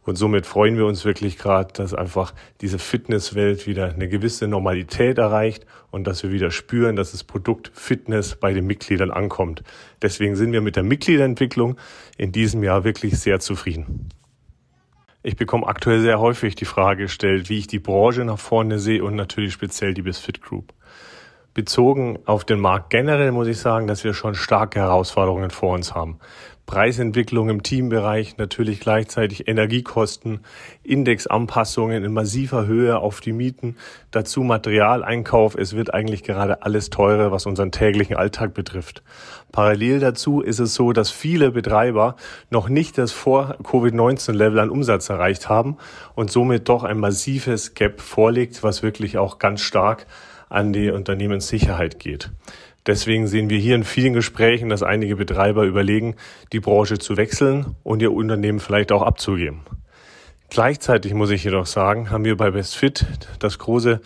Und 0.09 0.17
somit 0.17 0.47
freuen 0.47 0.79
wir 0.79 0.87
uns 0.87 1.05
wirklich 1.05 1.37
gerade, 1.37 1.71
dass 1.75 1.93
einfach 1.93 2.33
diese 2.63 2.79
Fitnesswelt 2.79 3.67
wieder 3.67 3.93
eine 3.93 4.09
gewisse 4.09 4.49
Normalität 4.49 5.19
erreicht 5.19 5.67
und 5.91 6.07
dass 6.07 6.23
wir 6.23 6.33
wieder 6.33 6.51
spüren, 6.51 6.97
dass 6.97 7.13
das 7.13 7.25
Produkt 7.25 7.71
Fitness 7.75 8.35
bei 8.35 8.55
den 8.55 8.67
Mitgliedern 8.67 9.11
ankommt. 9.11 9.63
Deswegen 10.01 10.35
sind 10.35 10.53
wir 10.53 10.63
mit 10.63 10.77
der 10.77 10.83
Mitgliederentwicklung 10.83 11.77
in 12.17 12.33
diesem 12.33 12.63
Jahr 12.63 12.85
wirklich 12.85 13.19
sehr 13.19 13.39
zufrieden. 13.41 14.09
Ich 15.23 15.37
bekomme 15.37 15.67
aktuell 15.67 16.01
sehr 16.01 16.19
häufig 16.21 16.55
die 16.55 16.65
Frage 16.65 17.03
gestellt, 17.03 17.51
wie 17.51 17.59
ich 17.59 17.67
die 17.67 17.79
Branche 17.79 18.25
nach 18.25 18.39
vorne 18.39 18.79
sehe 18.79 19.05
und 19.05 19.15
natürlich 19.15 19.53
speziell 19.53 19.93
die 19.93 20.01
BizFit 20.01 20.41
Group. 20.41 20.73
Bezogen 21.53 22.19
auf 22.25 22.47
den 22.47 22.61
Markt 22.61 22.89
generell 22.89 23.33
muss 23.33 23.49
ich 23.49 23.59
sagen, 23.59 23.87
dass 23.87 24.05
wir 24.05 24.15
schon 24.15 24.35
starke 24.35 24.79
Herausforderungen 24.79 25.51
vor 25.51 25.75
uns 25.75 25.95
haben. 25.95 26.19
Preisentwicklung 26.69 27.49
im 27.49 27.63
Teambereich, 27.63 28.37
natürlich 28.37 28.79
gleichzeitig 28.79 29.49
Energiekosten, 29.49 30.41
Indexanpassungen 30.83 32.05
in 32.05 32.13
massiver 32.13 32.67
Höhe 32.67 32.99
auf 32.99 33.23
die 33.23 33.33
Mieten, 33.33 33.77
dazu 34.11 34.43
Materialeinkauf. 34.43 35.55
Es 35.55 35.75
wird 35.75 35.95
eigentlich 35.95 36.25
gerade 36.25 36.63
alles 36.63 36.91
teurer, 36.91 37.33
was 37.33 37.47
unseren 37.47 37.73
täglichen 37.73 38.17
Alltag 38.17 38.53
betrifft. 38.53 39.03
Parallel 39.51 39.99
dazu 39.99 40.43
ist 40.43 40.59
es 40.59 40.75
so, 40.75 40.93
dass 40.93 41.11
viele 41.11 41.53
Betreiber 41.53 42.17
noch 42.51 42.69
nicht 42.69 42.99
das 42.99 43.13
vor 43.13 43.57
Covid-19-Level 43.65 44.59
an 44.59 44.69
Umsatz 44.69 45.09
erreicht 45.09 45.49
haben 45.49 45.79
und 46.15 46.31
somit 46.31 46.69
doch 46.69 46.85
ein 46.85 46.99
massives 46.99 47.73
Gap 47.73 48.03
vorliegt, 48.03 48.63
was 48.63 48.83
wirklich 48.83 49.17
auch 49.17 49.39
ganz 49.39 49.63
stark 49.63 50.07
an 50.51 50.75
die 50.75 50.91
Unternehmenssicherheit 50.91 51.99
geht. 51.99 52.31
Deswegen 52.89 53.27
sehen 53.27 53.51
wir 53.51 53.59
hier 53.59 53.75
in 53.75 53.85
vielen 53.85 54.15
Gesprächen, 54.15 54.71
dass 54.71 54.83
einige 54.83 55.15
Betreiber 55.15 55.65
überlegen, 55.65 56.17
die 56.55 56.59
Branche 56.59 56.97
zu 56.97 57.19
wechseln 57.19 57.77
und 57.83 58.01
ihr 58.01 58.15
Unternehmen 58.15 58.61
vielleicht 58.61 58.93
auch 58.93 59.03
abzugeben. 59.03 59.61
Gleichzeitig 60.49 61.13
muss 61.13 61.29
ich 61.29 61.45
jedoch 61.45 61.67
sagen, 61.67 62.11
haben 62.11 62.25
wir 62.25 62.39
bei 62.39 62.51
BestFit 62.51 63.05
das 63.41 63.59
große 63.59 64.01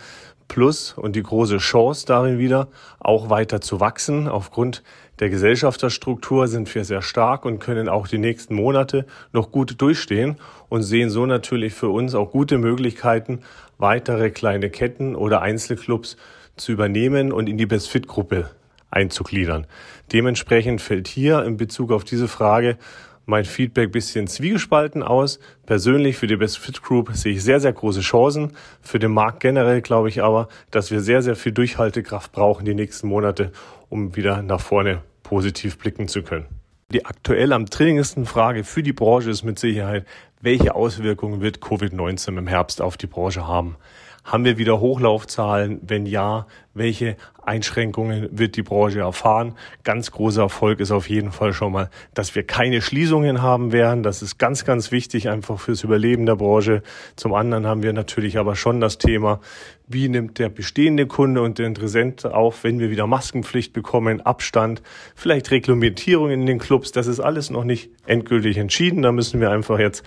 Plus 0.49 0.91
und 0.97 1.15
die 1.15 1.23
große 1.23 1.59
Chance 1.59 2.05
darin 2.05 2.39
wieder, 2.39 2.67
auch 2.99 3.29
weiter 3.29 3.61
zu 3.61 3.79
wachsen. 3.79 4.27
Aufgrund 4.27 4.83
der 5.19 5.29
Gesellschafterstruktur 5.29 6.49
sind 6.49 6.75
wir 6.75 6.83
sehr 6.83 7.01
stark 7.01 7.45
und 7.45 7.59
können 7.59 7.87
auch 7.87 8.09
die 8.09 8.17
nächsten 8.17 8.53
Monate 8.53 9.05
noch 9.31 9.53
gut 9.53 9.81
durchstehen 9.81 10.35
und 10.67 10.83
sehen 10.83 11.09
so 11.09 11.25
natürlich 11.25 11.73
für 11.73 11.87
uns 11.87 12.15
auch 12.15 12.31
gute 12.31 12.57
Möglichkeiten, 12.57 13.39
weitere 13.77 14.29
kleine 14.29 14.69
Ketten 14.69 15.15
oder 15.15 15.41
Einzelclubs 15.41 16.17
zu 16.57 16.73
übernehmen 16.73 17.31
und 17.31 17.47
in 17.47 17.57
die 17.57 17.65
BestFit-Gruppe 17.65 18.49
einzugliedern. 18.93 19.67
Dementsprechend 20.11 20.81
fällt 20.81 21.07
hier 21.07 21.43
in 21.43 21.57
Bezug 21.57 21.91
auf 21.91 22.03
diese 22.03 22.27
Frage 22.27 22.77
mein 23.25 23.45
Feedback 23.45 23.91
bisschen 23.91 24.27
zwiegespalten 24.27 25.03
aus. 25.03 25.39
Persönlich 25.65 26.17
für 26.17 26.27
die 26.27 26.35
Best 26.35 26.57
Fit 26.57 26.81
Group 26.81 27.11
sehe 27.13 27.33
ich 27.33 27.43
sehr, 27.43 27.59
sehr 27.59 27.73
große 27.73 28.01
Chancen. 28.01 28.51
Für 28.81 28.99
den 28.99 29.11
Markt 29.11 29.39
generell 29.39 29.81
glaube 29.81 30.09
ich 30.09 30.21
aber, 30.21 30.49
dass 30.71 30.91
wir 30.91 30.99
sehr, 30.99 31.21
sehr 31.21 31.35
viel 31.35 31.53
Durchhaltekraft 31.53 32.31
brauchen 32.31 32.65
die 32.65 32.73
nächsten 32.73 33.07
Monate, 33.07 33.51
um 33.89 34.15
wieder 34.15 34.41
nach 34.41 34.59
vorne 34.59 35.01
positiv 35.23 35.77
blicken 35.77 36.07
zu 36.07 36.21
können. 36.21 36.45
Die 36.91 37.05
aktuell 37.05 37.53
am 37.53 37.65
dringendsten 37.65 38.25
Frage 38.25 38.63
für 38.63 38.83
die 38.83 38.93
Branche 38.93 39.29
ist 39.29 39.43
mit 39.43 39.57
Sicherheit, 39.57 40.05
welche 40.41 40.75
Auswirkungen 40.75 41.41
wird 41.41 41.59
Covid-19 41.59 42.37
im 42.37 42.47
Herbst 42.47 42.81
auf 42.81 42.97
die 42.97 43.07
Branche 43.07 43.47
haben? 43.47 43.77
Haben 44.23 44.45
wir 44.45 44.57
wieder 44.57 44.79
Hochlaufzahlen? 44.79 45.81
Wenn 45.83 46.05
ja, 46.05 46.47
welche 46.73 47.17
Einschränkungen 47.43 48.29
wird 48.31 48.55
die 48.55 48.63
Branche 48.63 49.01
erfahren? 49.01 49.55
Ganz 49.83 50.11
großer 50.11 50.43
Erfolg 50.43 50.79
ist 50.79 50.91
auf 50.91 51.09
jeden 51.09 51.33
Fall 51.33 51.51
schon 51.51 51.73
mal, 51.73 51.89
dass 52.13 52.33
wir 52.33 52.43
keine 52.43 52.81
Schließungen 52.81 53.41
haben 53.41 53.73
werden. 53.73 54.01
Das 54.01 54.21
ist 54.21 54.37
ganz, 54.37 54.63
ganz 54.63 54.91
wichtig 54.91 55.27
einfach 55.27 55.59
fürs 55.59 55.83
Überleben 55.83 56.25
der 56.25 56.37
Branche. 56.37 56.83
Zum 57.17 57.33
anderen 57.33 57.67
haben 57.67 57.83
wir 57.83 57.91
natürlich 57.91 58.37
aber 58.37 58.55
schon 58.55 58.79
das 58.79 58.97
Thema, 58.97 59.41
wie 59.87 60.07
nimmt 60.07 60.39
der 60.39 60.47
bestehende 60.47 61.05
Kunde 61.05 61.41
und 61.41 61.59
der 61.59 61.67
Interessent 61.67 62.25
auf, 62.25 62.63
wenn 62.63 62.79
wir 62.79 62.89
wieder 62.89 63.05
Maskenpflicht 63.05 63.73
bekommen, 63.73 64.21
Abstand, 64.21 64.81
vielleicht 65.15 65.51
Reglementierung 65.51 66.31
in 66.31 66.45
den 66.45 66.59
Clubs. 66.59 66.93
Das 66.93 67.07
ist 67.07 67.19
alles 67.19 67.49
noch 67.49 67.65
nicht 67.65 67.91
endgültig 68.05 68.57
entschieden. 68.57 69.01
Da 69.01 69.11
müssen 69.11 69.41
wir 69.41 69.51
einfach 69.51 69.79
jetzt 69.79 70.03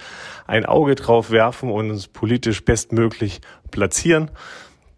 ein 0.46 0.64
Auge 0.64 0.94
drauf 0.94 1.30
werfen 1.30 1.70
und 1.70 1.90
uns 1.90 2.08
politisch 2.08 2.64
bestmöglich 2.64 3.40
platzieren. 3.70 4.30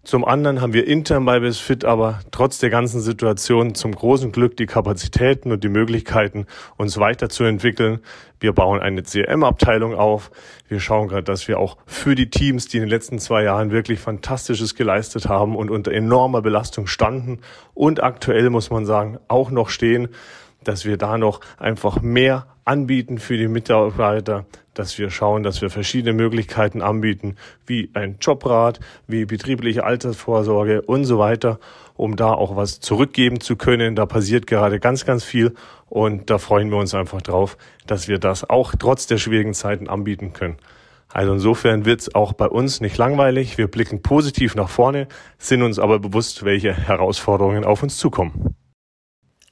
Zum 0.09 0.24
anderen 0.24 0.62
haben 0.62 0.72
wir 0.72 0.87
intern 0.87 1.26
bei 1.26 1.38
BizFit 1.40 1.85
aber 1.85 2.20
trotz 2.31 2.59
der 2.59 2.70
ganzen 2.70 3.02
Situation 3.02 3.74
zum 3.74 3.94
großen 3.94 4.33
Glück 4.33 4.57
die 4.57 4.64
Kapazitäten 4.64 5.52
und 5.52 5.62
die 5.62 5.68
Möglichkeiten, 5.68 6.46
uns 6.78 6.96
weiterzuentwickeln. 6.96 8.00
Wir 8.40 8.54
bauen 8.54 8.81
eine 8.81 9.02
CRM-Abteilung 9.02 9.94
auf. 9.94 10.31
Wir 10.66 10.81
schauen 10.81 11.09
gerade, 11.09 11.24
dass 11.24 11.46
wir 11.46 11.59
auch 11.59 11.76
für 11.85 12.14
die 12.14 12.31
Teams, 12.31 12.68
die 12.68 12.78
in 12.78 12.85
den 12.85 12.88
letzten 12.88 13.18
zwei 13.18 13.42
Jahren 13.42 13.70
wirklich 13.70 14.00
Fantastisches 14.00 14.74
geleistet 14.74 15.28
haben 15.28 15.54
und 15.54 15.70
unter 15.70 15.92
enormer 15.92 16.40
Belastung 16.40 16.87
standen 16.87 17.40
und 17.74 18.02
aktuell, 18.02 18.48
muss 18.48 18.70
man 18.70 18.87
sagen, 18.87 19.18
auch 19.28 19.50
noch 19.50 19.68
stehen, 19.68 20.09
dass 20.64 20.87
wir 20.87 20.96
da 20.96 21.18
noch 21.18 21.42
einfach 21.59 22.00
mehr 22.00 22.46
anbieten 22.68 23.18
für 23.18 23.37
die 23.37 23.48
Mitarbeiter, 23.48 24.44
dass 24.74 24.98
wir 24.98 25.11
schauen, 25.11 25.42
dass 25.42 25.62
wir 25.62 25.70
verschiedene 25.70 26.12
Möglichkeiten 26.12 26.83
anbieten, 26.83 27.37
wie 27.66 27.90
ein 27.94 28.18
Jobrat, 28.20 28.78
wie 29.07 29.24
betriebliche 29.24 29.85
Altersvorsorge 29.85 30.83
und 30.83 31.04
so 31.04 31.18
weiter, 31.18 31.59
um 31.94 32.14
da 32.14 32.33
auch 32.33 32.54
was 32.54 32.78
zurückgeben 32.78 33.40
zu 33.40 33.57
können. 33.57 33.96
Da 33.96 34.07
passiert 34.07 34.46
gerade 34.46 34.78
ganz, 34.78 35.04
ganz 35.04 35.24
viel 35.24 35.54
und 35.88 36.31
da 36.31 36.38
freuen 36.38 36.70
wir 36.70 36.76
uns 36.76 36.94
einfach 36.94 37.22
drauf, 37.22 37.57
dass 37.87 38.07
wir 38.07 38.18
das 38.18 38.48
auch 38.48 38.74
trotz 38.78 39.07
der 39.07 39.18
schwierigen 39.18 39.54
Zeiten 39.54 39.88
anbieten 39.88 40.33
können. 40.33 40.59
Also 41.11 41.33
insofern 41.33 41.87
wird's 41.87 42.14
auch 42.14 42.35
bei 42.35 42.46
uns 42.46 42.83
nicht 42.83 42.98
langweilig. 42.98 43.57
Wir 43.57 43.66
blicken 43.66 44.02
positiv 44.02 44.54
nach 44.54 44.68
vorne, 44.68 45.09
sind 45.38 45.62
uns 45.62 45.78
aber 45.78 45.98
bewusst, 45.98 46.44
welche 46.44 46.74
Herausforderungen 46.74 47.64
auf 47.64 47.83
uns 47.83 47.96
zukommen. 47.96 48.54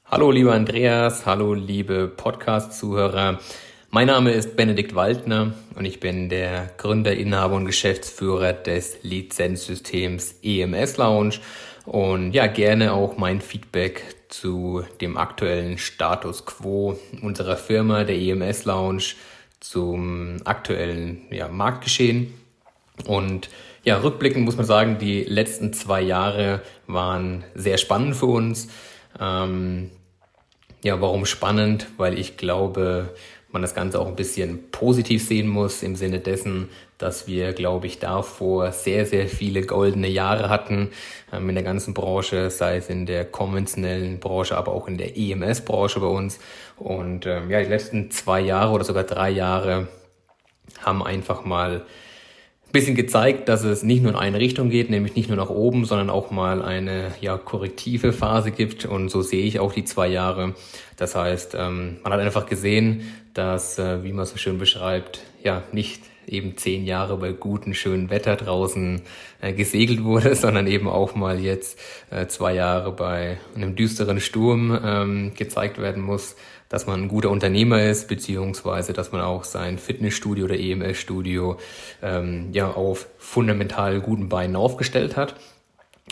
Hallo 0.08 0.30
lieber 0.30 0.52
Andreas, 0.52 1.26
hallo 1.26 1.52
liebe 1.54 2.06
Podcast-Zuhörer. 2.06 3.40
Mein 3.90 4.06
Name 4.06 4.30
ist 4.30 4.54
Benedikt 4.54 4.94
Waldner 4.94 5.52
und 5.74 5.84
ich 5.84 5.98
bin 5.98 6.28
der 6.28 6.70
Gründer, 6.76 7.12
Inhaber 7.12 7.56
und 7.56 7.66
Geschäftsführer 7.66 8.52
des 8.52 9.02
Lizenzsystems 9.02 10.36
EMS 10.44 10.96
Lounge 10.98 11.40
und 11.86 12.34
ja, 12.34 12.46
gerne 12.46 12.92
auch 12.92 13.18
mein 13.18 13.40
Feedback 13.40 14.04
zu 14.28 14.84
dem 15.00 15.16
aktuellen 15.16 15.76
Status 15.76 16.46
quo 16.46 16.96
unserer 17.20 17.56
Firma, 17.56 18.04
der 18.04 18.16
EMS 18.16 18.64
Lounge, 18.64 19.02
zum 19.58 20.36
aktuellen 20.44 21.22
ja, 21.32 21.48
Marktgeschehen. 21.48 22.32
Und 23.06 23.50
ja, 23.82 23.98
rückblickend 23.98 24.44
muss 24.44 24.56
man 24.56 24.66
sagen, 24.66 24.98
die 24.98 25.24
letzten 25.24 25.72
zwei 25.72 26.00
Jahre 26.00 26.62
waren 26.86 27.42
sehr 27.56 27.76
spannend 27.76 28.14
für 28.14 28.26
uns. 28.26 28.68
Ähm, 29.18 29.90
ja, 30.86 31.00
warum 31.00 31.26
spannend? 31.26 31.88
Weil 31.96 32.16
ich 32.16 32.36
glaube, 32.36 33.12
man 33.50 33.60
das 33.60 33.74
Ganze 33.74 34.00
auch 34.00 34.06
ein 34.06 34.14
bisschen 34.14 34.70
positiv 34.70 35.26
sehen 35.26 35.48
muss, 35.48 35.82
im 35.82 35.96
Sinne 35.96 36.20
dessen, 36.20 36.68
dass 36.96 37.26
wir, 37.26 37.52
glaube 37.52 37.88
ich, 37.88 37.98
davor 37.98 38.70
sehr, 38.70 39.04
sehr 39.04 39.26
viele 39.26 39.62
goldene 39.62 40.08
Jahre 40.08 40.48
hatten 40.48 40.90
ähm, 41.32 41.48
in 41.48 41.56
der 41.56 41.64
ganzen 41.64 41.92
Branche, 41.92 42.50
sei 42.50 42.76
es 42.76 42.88
in 42.88 43.04
der 43.04 43.24
konventionellen 43.24 44.20
Branche, 44.20 44.56
aber 44.56 44.72
auch 44.72 44.86
in 44.86 44.96
der 44.96 45.16
EMS-Branche 45.16 45.98
bei 45.98 46.06
uns. 46.06 46.38
Und 46.76 47.26
ähm, 47.26 47.50
ja, 47.50 47.60
die 47.60 47.68
letzten 47.68 48.12
zwei 48.12 48.40
Jahre 48.40 48.72
oder 48.72 48.84
sogar 48.84 49.04
drei 49.04 49.30
Jahre 49.30 49.88
haben 50.82 51.02
einfach 51.02 51.44
mal 51.44 51.84
bisschen 52.72 52.94
gezeigt, 52.94 53.48
dass 53.48 53.64
es 53.64 53.82
nicht 53.82 54.02
nur 54.02 54.12
in 54.12 54.18
eine 54.18 54.38
Richtung 54.38 54.70
geht, 54.70 54.90
nämlich 54.90 55.16
nicht 55.16 55.28
nur 55.28 55.36
nach 55.36 55.50
oben, 55.50 55.84
sondern 55.84 56.10
auch 56.10 56.30
mal 56.30 56.62
eine 56.62 57.12
ja, 57.20 57.38
korrektive 57.38 58.12
Phase 58.12 58.50
gibt. 58.50 58.84
Und 58.84 59.08
so 59.08 59.22
sehe 59.22 59.44
ich 59.44 59.60
auch 59.60 59.72
die 59.72 59.84
zwei 59.84 60.08
Jahre. 60.08 60.54
Das 60.96 61.14
heißt, 61.14 61.56
ähm, 61.58 61.98
man 62.02 62.12
hat 62.12 62.20
einfach 62.20 62.46
gesehen, 62.46 63.12
dass, 63.34 63.78
äh, 63.78 64.02
wie 64.04 64.12
man 64.12 64.26
so 64.26 64.36
schön 64.36 64.58
beschreibt, 64.58 65.20
ja, 65.42 65.62
nicht 65.72 66.02
eben 66.26 66.56
zehn 66.56 66.84
Jahre 66.84 67.16
bei 67.16 67.32
gutem, 67.32 67.72
schönen 67.72 68.10
Wetter 68.10 68.36
draußen 68.36 69.02
äh, 69.40 69.52
gesegelt 69.52 70.04
wurde, 70.04 70.34
sondern 70.34 70.66
eben 70.66 70.88
auch 70.88 71.14
mal 71.14 71.38
jetzt 71.40 71.78
äh, 72.10 72.26
zwei 72.26 72.54
Jahre 72.54 72.92
bei 72.92 73.38
einem 73.54 73.76
düsteren 73.76 74.20
Sturm 74.20 74.78
ähm, 74.84 75.32
gezeigt 75.34 75.78
werden 75.78 76.02
muss 76.02 76.36
dass 76.68 76.86
man 76.86 77.02
ein 77.02 77.08
guter 77.08 77.30
Unternehmer 77.30 77.82
ist, 77.82 78.08
beziehungsweise 78.08 78.92
dass 78.92 79.12
man 79.12 79.20
auch 79.20 79.44
sein 79.44 79.78
Fitnessstudio 79.78 80.46
oder 80.46 80.58
EMS-Studio 80.58 81.58
ähm, 82.02 82.48
ja 82.52 82.70
auf 82.70 83.08
fundamental 83.18 84.00
guten 84.00 84.28
Beinen 84.28 84.56
aufgestellt 84.56 85.16
hat. 85.16 85.34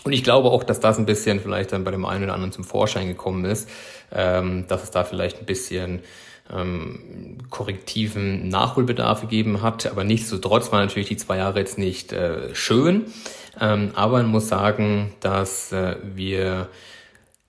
Und 0.05 0.13
ich 0.13 0.25
glaube 0.25 0.51
auch, 0.51 0.65
dass 0.65 0.81
das 0.81 0.99
ein 0.99 1.07
bisschen 1.07 1.41
vielleicht 1.41 1.73
dann 1.73 1.85
bei 1.85 1.91
dem 1.91 2.05
einen 2.05 2.25
oder 2.25 2.35
anderen 2.35 2.53
zum 2.53 2.65
Vorschein 2.65 3.09
gekommen 3.09 3.45
ist, 3.45 3.69
ähm, 4.13 4.67
dass 4.69 4.83
es 4.83 4.91
da 4.91 5.05
vielleicht 5.05 5.41
ein 5.41 5.47
bisschen 5.47 6.01
ähm, 6.53 7.39
korrektiven 7.51 8.49
Nachholbedarf 8.49 9.23
gegeben 9.23 9.63
hat. 9.63 9.87
Aber 9.87 10.05
nichtsdestotrotz 10.05 10.73
waren 10.73 10.85
natürlich 10.85 11.09
die 11.09 11.17
zwei 11.17 11.39
Jahre 11.39 11.61
jetzt 11.61 11.79
nicht 11.79 12.13
äh, 12.13 12.55
schön. 12.55 13.07
Ähm, 13.61 13.93
aber 13.95 14.19
man 14.19 14.27
muss 14.27 14.49
sagen, 14.49 15.13
dass 15.21 15.73
äh, 15.73 15.97
wir 16.03 16.69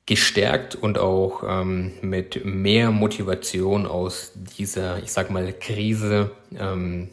gestärkt 0.06 0.76
und 0.76 1.00
auch 1.00 1.44
ähm, 1.48 1.94
mit 2.02 2.46
mehr 2.46 2.92
Motivation 2.92 3.88
aus 3.88 4.34
dieser, 4.58 5.00
ich 5.00 5.12
sag 5.12 5.32
mal, 5.32 5.52
Krise 5.54 6.32
ähm, 6.58 7.10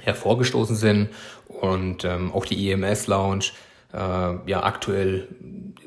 hervorgestoßen 0.00 0.76
sind 0.76 1.08
und 1.48 2.04
ähm, 2.04 2.32
auch 2.32 2.44
die 2.44 2.70
EMS 2.70 3.06
Lounge 3.06 3.46
äh, 3.92 3.96
ja 3.98 4.62
aktuell 4.62 5.28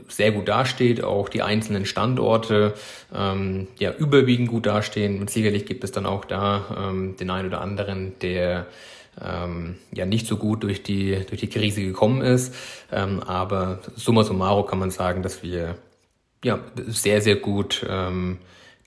sehr 0.07 0.31
gut 0.31 0.47
dasteht, 0.47 1.03
auch 1.03 1.29
die 1.29 1.41
einzelnen 1.41 1.85
Standorte 1.85 2.73
ähm, 3.15 3.67
ja 3.77 3.93
überwiegend 3.93 4.49
gut 4.49 4.65
dastehen. 4.65 5.19
Und 5.21 5.29
sicherlich 5.29 5.65
gibt 5.65 5.83
es 5.83 5.91
dann 5.91 6.05
auch 6.05 6.25
da 6.25 6.89
ähm, 6.89 7.15
den 7.17 7.29
einen 7.29 7.47
oder 7.47 7.61
anderen, 7.61 8.17
der 8.19 8.65
ähm, 9.23 9.77
ja 9.93 10.05
nicht 10.05 10.27
so 10.27 10.37
gut 10.37 10.63
durch 10.63 10.83
die 10.83 11.25
durch 11.29 11.41
die 11.41 11.49
Krise 11.49 11.81
gekommen 11.83 12.21
ist. 12.21 12.53
Ähm, 12.91 13.21
aber 13.21 13.79
summa 13.95 14.23
summarum 14.23 14.65
kann 14.65 14.79
man 14.79 14.91
sagen, 14.91 15.21
dass 15.21 15.43
wir 15.43 15.77
ja 16.43 16.59
sehr 16.75 17.21
sehr 17.21 17.35
gut 17.35 17.85
ähm, 17.87 18.39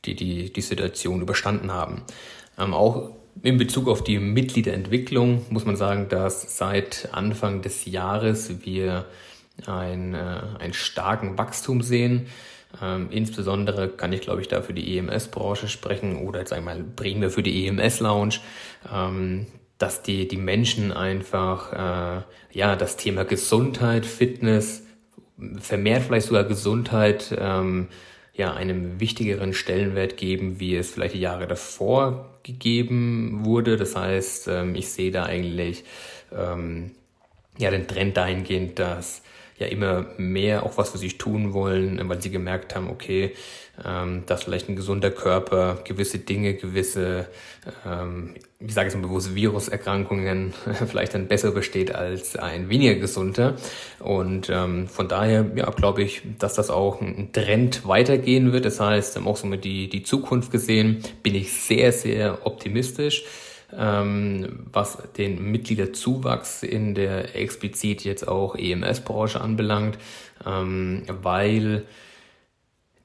die 0.04 0.14
die 0.14 0.52
die 0.52 0.60
Situation 0.60 1.22
überstanden 1.22 1.72
haben. 1.72 2.02
Ähm, 2.58 2.74
auch 2.74 3.10
in 3.42 3.58
Bezug 3.58 3.88
auf 3.88 4.04
die 4.04 4.18
Mitgliederentwicklung 4.18 5.44
muss 5.50 5.64
man 5.64 5.76
sagen, 5.76 6.08
dass 6.08 6.56
seit 6.56 7.08
Anfang 7.12 7.62
des 7.62 7.84
Jahres 7.84 8.64
wir 8.64 9.06
ein, 9.66 10.14
äh, 10.14 10.40
einen 10.58 10.72
starken 10.72 11.38
Wachstum 11.38 11.82
sehen. 11.82 12.26
Ähm, 12.82 13.08
insbesondere 13.10 13.88
kann 13.88 14.12
ich, 14.12 14.20
glaube 14.20 14.40
ich, 14.40 14.48
da 14.48 14.62
für 14.62 14.74
die 14.74 14.98
EMS-Branche 14.98 15.68
sprechen 15.68 16.16
oder 16.16 16.40
jetzt 16.40 16.52
einmal 16.52 16.82
primär 16.82 17.30
für 17.30 17.42
die 17.42 17.66
EMS-Lounge, 17.66 18.36
ähm, 18.92 19.46
dass 19.78 20.02
die, 20.02 20.26
die 20.26 20.36
Menschen 20.36 20.92
einfach 20.92 21.72
äh, 21.72 22.22
ja 22.52 22.76
das 22.76 22.96
Thema 22.96 23.24
Gesundheit, 23.24 24.06
Fitness, 24.06 24.82
vermehrt 25.58 26.04
vielleicht 26.04 26.26
sogar 26.26 26.44
Gesundheit 26.44 27.34
ähm, 27.38 27.88
ja 28.34 28.52
einem 28.52 29.00
wichtigeren 29.00 29.52
Stellenwert 29.52 30.16
geben, 30.16 30.60
wie 30.60 30.76
es 30.76 30.90
vielleicht 30.90 31.14
die 31.14 31.20
Jahre 31.20 31.46
davor 31.46 32.38
gegeben 32.42 33.44
wurde. 33.44 33.76
Das 33.76 33.96
heißt, 33.96 34.48
ähm, 34.48 34.74
ich 34.74 34.88
sehe 34.88 35.10
da 35.10 35.24
eigentlich 35.24 35.84
ähm, 36.32 36.92
ja 37.58 37.70
den 37.70 37.86
Trend 37.86 38.16
dahingehend, 38.16 38.78
dass 38.78 39.22
ja 39.58 39.66
immer 39.66 40.06
mehr 40.16 40.64
auch 40.64 40.76
was 40.78 40.90
für 40.90 40.98
sich 40.98 41.18
tun 41.18 41.52
wollen, 41.52 42.00
weil 42.08 42.20
sie 42.20 42.30
gemerkt 42.30 42.74
haben, 42.74 42.90
okay, 42.90 43.34
ähm, 43.84 44.22
dass 44.26 44.44
vielleicht 44.44 44.68
ein 44.68 44.76
gesunder 44.76 45.10
Körper 45.10 45.78
gewisse 45.84 46.18
Dinge, 46.18 46.54
gewisse, 46.54 47.26
ähm, 47.84 48.34
ich 48.60 48.72
sage 48.72 48.88
jetzt 48.88 48.94
mal 48.94 49.02
bewusst, 49.02 49.34
Viruserkrankungen 49.34 50.54
vielleicht 50.86 51.14
dann 51.14 51.26
besser 51.26 51.50
besteht 51.50 51.94
als 51.94 52.36
ein 52.36 52.68
weniger 52.68 52.94
gesunder. 52.94 53.56
Und 53.98 54.48
ähm, 54.48 54.86
von 54.86 55.08
daher, 55.08 55.46
ja, 55.56 55.68
glaube 55.70 56.02
ich, 56.02 56.22
dass 56.38 56.54
das 56.54 56.70
auch 56.70 57.00
ein 57.00 57.30
Trend 57.32 57.86
weitergehen 57.86 58.52
wird. 58.52 58.64
Das 58.64 58.78
heißt, 58.78 59.18
auch 59.18 59.36
so 59.36 59.46
mit 59.46 59.64
die, 59.64 59.88
die 59.88 60.04
Zukunft 60.04 60.52
gesehen, 60.52 61.02
bin 61.22 61.34
ich 61.34 61.52
sehr, 61.52 61.90
sehr 61.92 62.46
optimistisch 62.46 63.24
was 63.76 64.98
den 65.16 65.50
Mitgliederzuwachs 65.50 66.62
in 66.62 66.94
der 66.94 67.34
explizit 67.34 68.04
jetzt 68.04 68.28
auch 68.28 68.54
EMS-Branche 68.56 69.40
anbelangt, 69.40 69.98
ähm, 70.46 71.02
weil 71.08 71.84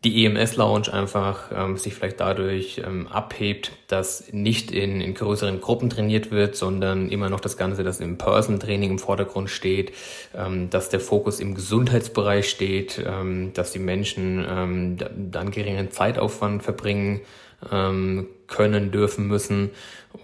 die 0.05 0.25
EMS-Lounge 0.25 0.93
einfach 0.93 1.51
ähm, 1.53 1.75
sich 1.75 1.93
vielleicht 1.93 2.21
dadurch 2.21 2.81
ähm, 2.85 3.07
abhebt, 3.07 3.73
dass 3.87 4.31
nicht 4.31 4.71
in, 4.71 5.01
in 5.01 5.13
größeren 5.13 5.59
Gruppen 5.59 5.89
trainiert 5.89 6.31
wird, 6.31 6.55
sondern 6.55 7.09
immer 7.09 7.29
noch 7.29 7.41
das 7.41 7.57
Ganze, 7.57 7.83
das 7.83 7.99
im 7.99 8.17
Person-Training 8.17 8.91
im 8.91 8.99
Vordergrund 8.99 9.49
steht, 9.49 9.91
ähm, 10.33 10.69
dass 10.69 10.87
der 10.87 11.01
Fokus 11.01 11.41
im 11.41 11.53
Gesundheitsbereich 11.53 12.49
steht, 12.49 13.03
ähm, 13.05 13.51
dass 13.53 13.73
die 13.73 13.79
Menschen 13.79 14.45
ähm, 14.49 14.97
dann 15.31 15.51
geringen 15.51 15.91
Zeitaufwand 15.91 16.63
verbringen 16.63 17.19
ähm, 17.71 18.27
können, 18.47 18.91
dürfen, 18.91 19.27
müssen 19.27 19.71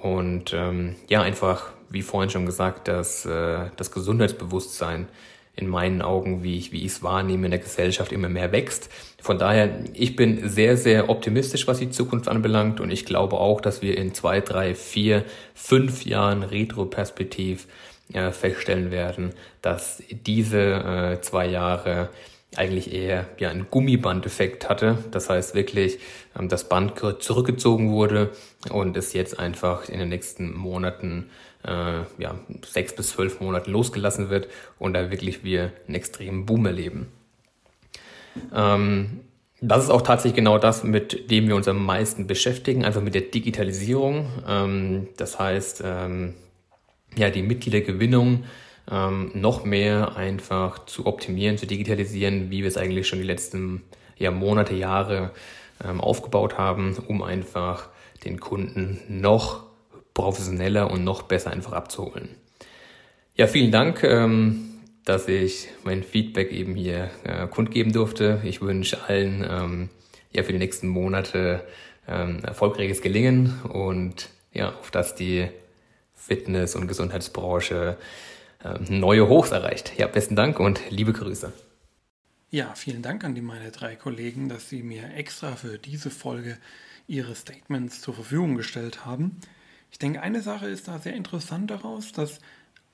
und 0.02 0.54
ähm, 0.54 0.95
ja, 1.10 1.21
einfach, 1.21 1.71
wie 1.89 2.02
vorhin 2.02 2.30
schon 2.30 2.45
gesagt, 2.45 2.88
dass 2.88 3.26
äh, 3.26 3.69
das 3.76 3.91
Gesundheitsbewusstsein 3.91 5.08
in 5.56 5.67
meinen 5.67 6.02
Augen, 6.02 6.43
wie 6.43 6.58
ich, 6.58 6.71
wie 6.71 6.80
ich 6.80 6.93
es 6.93 7.04
wahrnehme, 7.04 7.45
in 7.45 7.52
der 7.52 7.60
Gesellschaft 7.60 8.12
immer 8.12 8.28
mehr 8.28 8.52
wächst. 8.52 8.89
Von 9.21 9.39
daher, 9.39 9.80
ich 9.93 10.15
bin 10.15 10.50
sehr, 10.50 10.76
sehr 10.76 11.10
optimistisch, 11.10 11.67
was 11.67 11.80
die 11.80 11.89
Zukunft 11.89 12.28
anbelangt 12.28 12.80
und 12.80 12.91
ich 12.91 13.06
glaube 13.06 13.38
auch, 13.38 13.62
dass 13.62 13.82
wir 13.82 13.98
in 13.98 14.13
zwei, 14.13 14.41
drei, 14.41 14.76
vier, 14.76 15.24
fünf 15.54 16.06
Jahren 16.06 16.43
Retroperspektiv 16.43 17.67
äh, 18.13 18.32
feststellen 18.32 18.91
werden, 18.91 19.34
dass 19.62 20.04
diese 20.10 20.60
äh, 20.60 21.21
zwei 21.21 21.48
Jahre 21.48 22.10
eigentlich 22.57 22.93
eher 22.93 23.27
ja 23.37 23.49
einen 23.49 23.67
Gummibandeffekt 23.69 24.69
hatte. 24.69 24.97
Das 25.11 25.29
heißt 25.29 25.55
wirklich, 25.55 25.99
ähm, 26.37 26.49
das 26.49 26.69
Band 26.69 26.93
zurückgezogen 27.19 27.91
wurde 27.91 28.31
und 28.69 28.97
es 28.97 29.13
jetzt 29.13 29.39
einfach 29.39 29.89
in 29.89 29.99
den 29.99 30.09
nächsten 30.09 30.53
Monaten, 30.55 31.29
äh, 31.65 32.01
ja, 32.17 32.39
sechs 32.65 32.95
bis 32.95 33.09
zwölf 33.09 33.39
Monaten 33.39 33.71
losgelassen 33.71 34.29
wird 34.29 34.47
und 34.79 34.93
da 34.93 35.11
wirklich 35.11 35.43
wir 35.43 35.71
einen 35.87 35.95
extremen 35.95 36.45
Boom 36.45 36.65
erleben. 36.65 37.07
Ähm, 38.53 39.21
das 39.61 39.85
ist 39.85 39.89
auch 39.89 40.01
tatsächlich 40.01 40.35
genau 40.35 40.57
das, 40.57 40.83
mit 40.83 41.31
dem 41.31 41.47
wir 41.47 41.55
uns 41.55 41.67
am 41.67 41.83
meisten 41.83 42.27
beschäftigen, 42.27 42.85
einfach 42.85 43.01
mit 43.01 43.15
der 43.15 43.21
Digitalisierung. 43.21 44.27
Ähm, 44.47 45.07
das 45.17 45.39
heißt, 45.39 45.81
ähm, 45.85 46.33
ja, 47.15 47.29
die 47.29 47.41
Mitgliedergewinnung 47.41 48.43
ähm, 48.91 49.32
noch 49.34 49.65
mehr 49.65 50.15
einfach 50.15 50.86
zu 50.86 51.06
optimieren, 51.06 51.58
zu 51.58 51.65
digitalisieren, 51.65 52.52
wie 52.52 52.62
wir 52.62 52.67
es 52.67 52.78
eigentlich 52.78 53.08
schon 53.08 53.19
die 53.19 53.26
letzten 53.26 53.82
ja, 54.17 54.32
Monate, 54.32 54.76
Jahre 54.76 55.32
ähm, 55.84 56.02
aufgebaut 56.02 56.58
haben, 56.58 56.95
um 57.08 57.21
einfach 57.21 57.89
den 58.24 58.39
Kunden 58.39 59.02
noch 59.08 59.63
professioneller 60.13 60.89
und 60.89 61.04
noch 61.04 61.24
besser 61.24 61.52
einfach 61.52 61.74
abzuholen. 61.74 62.30
Ja, 63.36 63.48
vielen 63.48 63.71
Dank, 63.71 64.04
ähm, 64.04 64.69
dass 65.04 65.28
ich 65.28 65.67
mein 65.84 66.04
Feedback 66.04 66.52
eben 66.52 66.76
hier 66.76 67.10
äh, 67.24 67.48
kundgeben 67.48 67.91
durfte. 67.91 68.41
Ich 68.43 68.62
wünsche 68.62 69.04
allen 69.08 69.45
ähm, 69.48 69.89
ja 70.32 70.43
für 70.43 70.54
die 70.54 70.60
nächsten 70.60 70.88
Monate 70.88 71.63
ähm, 72.08 72.39
erfolgreiches 72.43 73.02
Gelingen 73.02 73.62
und 73.63 74.30
ja, 74.54 74.69
auf 74.80 74.89
dass 74.89 75.15
die 75.15 75.48
Fitness- 76.15 76.76
und 76.76 76.88
Gesundheitsbranche 76.88 77.98
neue 78.89 79.28
Hochs 79.28 79.51
erreicht. 79.51 79.93
Ja, 79.97 80.08
besten 80.08 80.36
Dank 80.36 80.60
und 80.60 80.82
liebe 80.89 81.13
Grüße. 81.13 81.51
Ja, 82.51 82.73
vielen 82.75 83.01
Dank 83.01 83.23
an 83.23 83.36
die 83.36 83.41
meine 83.41 83.71
drei 83.71 83.95
Kollegen, 83.95 84.49
dass 84.49 84.69
sie 84.69 84.84
mir 84.84 85.13
extra 85.15 85.56
für 85.56 85.78
diese 85.78 86.10
Folge 86.10 86.58
ihre 87.08 87.36
Statements 87.36 88.01
zur 88.01 88.13
Verfügung 88.13 88.56
gestellt 88.56 89.06
haben. 89.06 89.39
Ich 89.91 89.99
denke, 89.99 90.21
eine 90.21 90.41
Sache 90.41 90.67
ist 90.67 90.88
da 90.88 90.99
sehr 90.99 91.15
interessant 91.15 91.71
daraus, 91.71 92.12
dass 92.12 92.39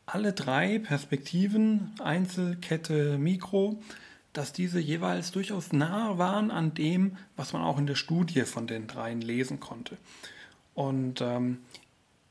alle 0.06 0.34
drei 0.34 0.80
Perspektiven, 0.80 1.94
Einzel, 2.04 2.58
Kette, 2.58 3.18
Mikro, 3.18 3.82
dass 4.34 4.54
diese 4.54 4.80
jeweils 4.80 5.32
durchaus 5.32 5.74
nah 5.74 6.18
waren 6.18 6.52
an 6.52 6.74
dem, 6.74 7.18
was 7.36 7.54
man 7.54 7.62
auch 7.62 7.78
in 7.78 7.88
der 7.88 7.96
Studie 7.96 8.44
von 8.44 8.68
den 8.68 8.88
dreien 8.88 9.22
lesen 9.22 9.60
konnte. 9.60 9.98
Und 10.74 11.22
ähm, 11.22 11.60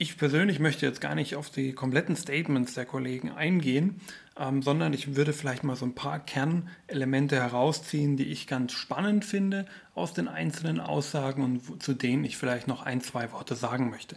ich 0.01 0.17
persönlich 0.17 0.61
möchte 0.61 0.87
jetzt 0.87 1.03
gar 1.03 1.15
nicht 1.15 1.37
auf 1.37 1.51
die 1.51 1.75
kompletten 1.75 2.17
Statements 2.17 2.73
der 2.73 2.87
Kollegen 2.87 3.33
eingehen, 3.33 4.01
ähm, 4.35 4.63
sondern 4.63 4.95
ich 4.95 5.15
würde 5.15 5.35
vielleicht 5.35 5.63
mal 5.63 5.77
so 5.77 5.85
ein 5.85 5.95
paar 5.95 6.21
Kernelemente 6.21 7.37
herausziehen, 7.37 8.17
die 8.17 8.25
ich 8.25 8.47
ganz 8.47 8.73
spannend 8.73 9.27
finde 9.27 9.67
aus 9.95 10.15
den 10.15 10.27
einzelnen 10.27 10.81
Aussagen 10.81 11.45
und 11.45 11.83
zu 11.83 11.93
denen 11.93 12.25
ich 12.25 12.39
vielleicht 12.39 12.67
noch 12.67 12.83
ein, 12.83 13.03
zwei 13.03 13.31
Worte 13.33 13.55
sagen 13.55 13.91
möchte. 13.91 14.17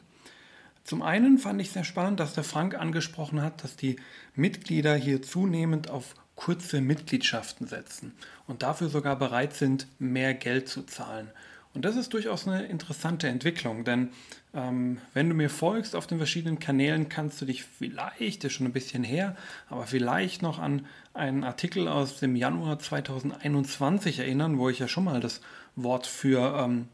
Zum 0.86 1.02
einen 1.02 1.38
fand 1.38 1.60
ich 1.60 1.72
sehr 1.72 1.84
spannend, 1.84 2.22
dass 2.22 2.34
der 2.34 2.46
Frank 2.46 2.76
angesprochen 2.76 3.42
hat, 3.42 3.62
dass 3.62 3.76
die 3.76 3.98
Mitglieder 4.36 4.96
hier 4.96 5.22
zunehmend 5.22 5.90
auf 5.90 6.16
kurze 6.36 6.80
Mitgliedschaften 6.80 7.68
setzen 7.68 8.14
und 8.48 8.64
dafür 8.64 8.88
sogar 8.88 9.18
bereit 9.18 9.54
sind, 9.54 9.88
mehr 10.00 10.34
Geld 10.34 10.70
zu 10.70 10.84
zahlen. 10.84 11.30
Und 11.74 11.86
das 11.86 11.96
ist 11.96 12.14
durchaus 12.14 12.48
eine 12.48 12.66
interessante 12.66 13.28
Entwicklung, 13.28 13.84
denn 13.84 14.10
ähm, 14.54 15.00
wenn 15.16 15.28
du 15.28 15.34
mir 15.34 15.50
folgst 15.50 15.96
auf 15.96 16.06
den 16.06 16.20
verschiedenen 16.20 16.60
Kanälen, 16.60 17.10
kannst 17.10 17.42
du 17.42 17.46
dich 17.46 17.64
vielleicht, 17.64 18.44
ist 18.44 18.54
schon 18.54 18.68
ein 18.68 18.74
bisschen 18.74 19.04
her, 19.04 19.36
aber 19.70 19.88
vielleicht 19.88 20.44
noch 20.44 20.60
an 20.60 20.86
einen 21.16 21.44
Artikel 21.44 21.88
aus 21.88 22.20
dem 22.20 22.36
Januar 22.36 22.78
2021 22.78 24.20
erinnern, 24.20 24.60
wo 24.60 24.70
ich 24.70 24.78
ja 24.78 24.88
schon 24.88 25.06
mal 25.06 25.20
das 25.20 25.42
Wort 25.76 26.06
für 26.06 26.60
ähm, 26.64 26.88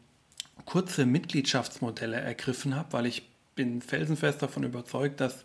kurze 0.66 1.06
Mitgliedschaftsmodelle 1.06 2.18
ergriffen 2.18 2.76
habe, 2.76 2.94
weil 2.94 3.06
ich 3.06 3.28
bin 3.56 3.82
felsenfest 3.82 4.42
davon 4.42 4.64
überzeugt, 4.64 5.20
dass 5.20 5.44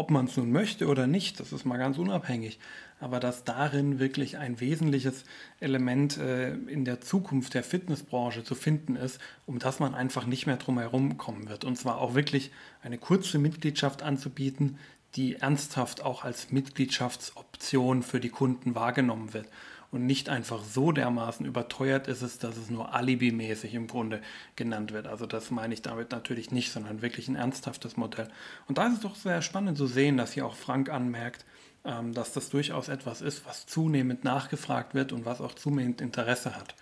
ob 0.00 0.10
man 0.10 0.24
es 0.24 0.36
nun 0.38 0.50
möchte 0.50 0.86
oder 0.88 1.06
nicht, 1.06 1.40
das 1.40 1.52
ist 1.52 1.66
mal 1.66 1.76
ganz 1.76 1.98
unabhängig, 1.98 2.58
aber 3.00 3.20
dass 3.20 3.44
darin 3.44 3.98
wirklich 3.98 4.38
ein 4.38 4.58
wesentliches 4.58 5.24
Element 5.60 6.16
äh, 6.16 6.54
in 6.54 6.86
der 6.86 7.02
Zukunft 7.02 7.52
der 7.52 7.62
Fitnessbranche 7.62 8.42
zu 8.42 8.54
finden 8.54 8.96
ist, 8.96 9.20
um 9.44 9.58
das 9.58 9.78
man 9.78 9.94
einfach 9.94 10.24
nicht 10.24 10.46
mehr 10.46 10.56
drum 10.56 10.78
herum 10.78 11.18
kommen 11.18 11.50
wird. 11.50 11.66
Und 11.66 11.76
zwar 11.76 11.98
auch 11.98 12.14
wirklich 12.14 12.50
eine 12.82 12.96
kurze 12.96 13.38
Mitgliedschaft 13.38 14.02
anzubieten, 14.02 14.78
die 15.16 15.36
ernsthaft 15.36 16.02
auch 16.02 16.24
als 16.24 16.50
Mitgliedschaftsoption 16.50 18.02
für 18.02 18.20
die 18.20 18.30
Kunden 18.30 18.74
wahrgenommen 18.74 19.34
wird 19.34 19.48
und 19.90 20.06
nicht 20.06 20.28
einfach 20.28 20.62
so 20.62 20.92
dermaßen 20.92 21.44
überteuert 21.44 22.06
ist 22.06 22.22
es, 22.22 22.38
dass 22.38 22.56
es 22.56 22.70
nur 22.70 22.94
alibimäßig 22.94 23.74
im 23.74 23.88
Grunde 23.88 24.20
genannt 24.54 24.92
wird. 24.92 25.06
Also 25.06 25.26
das 25.26 25.50
meine 25.50 25.74
ich 25.74 25.82
damit 25.82 26.12
natürlich 26.12 26.52
nicht, 26.52 26.70
sondern 26.70 27.02
wirklich 27.02 27.28
ein 27.28 27.36
ernsthaftes 27.36 27.96
Modell. 27.96 28.28
Und 28.68 28.78
da 28.78 28.86
ist 28.86 28.94
es 28.94 29.00
doch 29.00 29.16
sehr 29.16 29.42
spannend 29.42 29.76
zu 29.76 29.86
sehen, 29.86 30.16
dass 30.16 30.32
hier 30.32 30.46
auch 30.46 30.54
Frank 30.54 30.90
anmerkt, 30.90 31.44
ähm, 31.84 32.12
dass 32.12 32.32
das 32.32 32.50
durchaus 32.50 32.88
etwas 32.88 33.20
ist, 33.20 33.46
was 33.46 33.66
zunehmend 33.66 34.22
nachgefragt 34.22 34.94
wird 34.94 35.12
und 35.12 35.24
was 35.24 35.40
auch 35.40 35.54
zunehmend 35.54 36.00
Interesse 36.00 36.54
hat. 36.54 36.74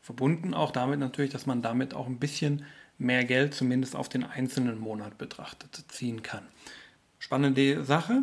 Verbunden 0.00 0.54
auch 0.54 0.70
damit 0.70 1.00
natürlich, 1.00 1.32
dass 1.32 1.46
man 1.46 1.62
damit 1.62 1.92
auch 1.92 2.06
ein 2.06 2.18
bisschen 2.18 2.64
mehr 2.96 3.24
Geld 3.24 3.54
zumindest 3.54 3.96
auf 3.96 4.08
den 4.08 4.24
einzelnen 4.24 4.78
Monat 4.78 5.18
betrachtet 5.18 5.84
ziehen 5.88 6.22
kann. 6.22 6.46
Spannende 7.18 7.84
Sache. 7.84 8.22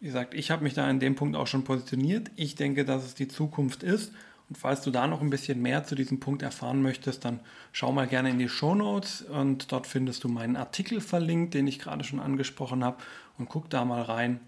Wie 0.00 0.06
gesagt, 0.06 0.32
ich 0.32 0.50
habe 0.50 0.64
mich 0.64 0.72
da 0.72 0.88
in 0.88 0.98
dem 0.98 1.14
Punkt 1.14 1.36
auch 1.36 1.46
schon 1.46 1.62
positioniert. 1.62 2.30
Ich 2.34 2.54
denke, 2.54 2.86
dass 2.86 3.04
es 3.04 3.14
die 3.14 3.28
Zukunft 3.28 3.82
ist. 3.82 4.12
Und 4.48 4.56
falls 4.56 4.80
du 4.80 4.90
da 4.90 5.06
noch 5.06 5.20
ein 5.20 5.28
bisschen 5.28 5.60
mehr 5.60 5.84
zu 5.84 5.94
diesem 5.94 6.20
Punkt 6.20 6.42
erfahren 6.42 6.80
möchtest, 6.80 7.24
dann 7.26 7.40
schau 7.70 7.92
mal 7.92 8.08
gerne 8.08 8.30
in 8.30 8.38
die 8.38 8.48
Show 8.48 8.74
Notes 8.74 9.20
und 9.22 9.70
dort 9.70 9.86
findest 9.86 10.24
du 10.24 10.28
meinen 10.28 10.56
Artikel 10.56 11.02
verlinkt, 11.02 11.52
den 11.54 11.68
ich 11.68 11.78
gerade 11.78 12.02
schon 12.02 12.18
angesprochen 12.18 12.82
habe 12.82 12.96
und 13.38 13.48
guck 13.50 13.68
da 13.68 13.84
mal 13.84 14.02
rein. 14.02 14.40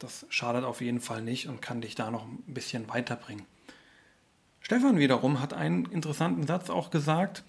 Das 0.00 0.26
schadet 0.28 0.64
auf 0.64 0.80
jeden 0.80 1.00
Fall 1.00 1.22
nicht 1.22 1.48
und 1.48 1.62
kann 1.62 1.80
dich 1.80 1.94
da 1.94 2.10
noch 2.10 2.26
ein 2.26 2.42
bisschen 2.48 2.88
weiterbringen. 2.88 3.46
Stefan 4.60 4.98
wiederum 4.98 5.40
hat 5.40 5.54
einen 5.54 5.86
interessanten 5.86 6.46
Satz 6.46 6.68
auch 6.68 6.90
gesagt, 6.90 7.44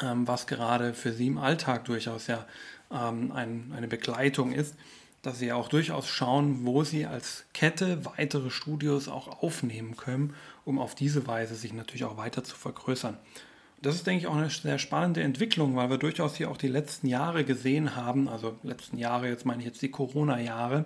ähm, 0.00 0.28
was 0.28 0.46
gerade 0.46 0.92
für 0.92 1.12
sie 1.12 1.28
im 1.28 1.38
Alltag 1.38 1.86
durchaus 1.86 2.26
ja 2.26 2.46
ähm, 2.92 3.32
eine 3.32 3.88
Begleitung 3.88 4.52
ist, 4.52 4.76
dass 5.26 5.40
sie 5.40 5.50
auch 5.52 5.68
durchaus 5.68 6.08
schauen, 6.08 6.64
wo 6.64 6.84
sie 6.84 7.04
als 7.04 7.46
Kette 7.52 8.04
weitere 8.04 8.48
Studios 8.48 9.08
auch 9.08 9.42
aufnehmen 9.42 9.96
können, 9.96 10.34
um 10.64 10.78
auf 10.78 10.94
diese 10.94 11.26
Weise 11.26 11.56
sich 11.56 11.72
natürlich 11.72 12.04
auch 12.04 12.16
weiter 12.16 12.44
zu 12.44 12.54
vergrößern. 12.54 13.16
Das 13.82 13.96
ist, 13.96 14.06
denke 14.06 14.20
ich, 14.20 14.26
auch 14.28 14.36
eine 14.36 14.50
sehr 14.50 14.78
spannende 14.78 15.24
Entwicklung, 15.24 15.74
weil 15.74 15.90
wir 15.90 15.98
durchaus 15.98 16.36
hier 16.36 16.48
auch 16.48 16.56
die 16.56 16.68
letzten 16.68 17.08
Jahre 17.08 17.44
gesehen 17.44 17.96
haben, 17.96 18.28
also 18.28 18.56
letzten 18.62 18.98
Jahre, 18.98 19.28
jetzt 19.28 19.44
meine 19.44 19.62
ich 19.62 19.66
jetzt 19.66 19.82
die 19.82 19.90
Corona-Jahre, 19.90 20.84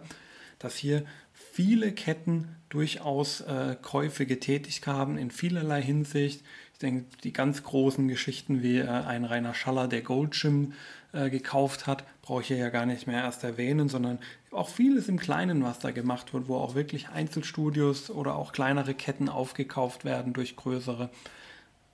dass 0.59 0.75
hier 0.75 1.05
viele 1.35 1.93
Ketten 1.93 2.57
durchaus 2.71 3.43
äh, 3.43 3.77
Käufe 3.83 4.25
getätigt 4.25 4.87
haben 4.87 5.19
in 5.19 5.31
vielerlei 5.31 5.83
Hinsicht. 5.83 6.43
Ich 6.73 6.79
denke, 6.79 7.05
die 7.25 7.35
ganz 7.35 7.63
großen 7.63 8.09
Geschichten 8.09 8.63
wie 8.63 8.79
äh, 8.79 8.89
ein 8.89 9.27
Rainer 9.27 9.53
Schaller, 9.53 9.87
der 9.87 10.01
Gold 10.01 10.33
Gym 10.33 10.73
äh, 11.13 11.31
gekauft 11.31 11.87
hat, 11.87 12.05
brauche 12.23 12.43
ich 12.43 12.49
hier 12.49 12.57
ja 12.57 12.71
gar 12.71 12.87
nicht 12.87 13.07
mehr 13.07 13.23
erst 13.23 13.45
erwähnen, 13.45 13.89
sondern 13.89 14.19
auch 14.51 14.69
vieles 14.69 15.09
im 15.09 15.19
Kleinen, 15.19 15.63
was 15.63 15.79
da 15.79 15.91
gemacht 15.91 16.33
wird, 16.33 16.49
wo 16.49 16.57
auch 16.57 16.75
wirklich 16.75 17.09
Einzelstudios 17.09 18.11
oder 18.11 18.37
auch 18.37 18.53
kleinere 18.53 18.95
Ketten 18.95 19.29
aufgekauft 19.29 20.05
werden 20.05 20.33
durch 20.33 20.57
größere. 20.57 21.11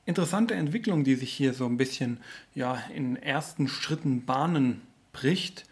Interessante 0.05 0.55
Entwicklung, 0.55 1.03
die 1.03 1.17
sich 1.17 1.33
hier 1.33 1.53
so 1.53 1.67
ein 1.67 1.77
bisschen 1.77 2.19
ja, 2.55 2.79
in 2.95 3.17
ersten 3.17 3.69
Schritten 3.69 4.25
Bahnen 4.25 4.83
bricht 5.13 5.65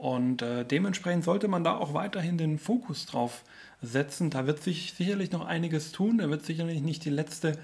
und 0.00 0.40
äh, 0.40 0.64
dementsprechend 0.64 1.24
sollte 1.24 1.46
man 1.46 1.62
da 1.62 1.76
auch 1.76 1.92
weiterhin 1.92 2.38
den 2.38 2.58
Fokus 2.58 3.04
drauf 3.04 3.44
setzen. 3.82 4.30
Da 4.30 4.46
wird 4.46 4.62
sich 4.62 4.94
sicherlich 4.96 5.30
noch 5.30 5.44
einiges 5.44 5.92
tun. 5.92 6.16
Da 6.16 6.30
wird 6.30 6.42
sicherlich 6.42 6.80
nicht 6.80 7.04
die 7.04 7.10
letzte 7.10 7.58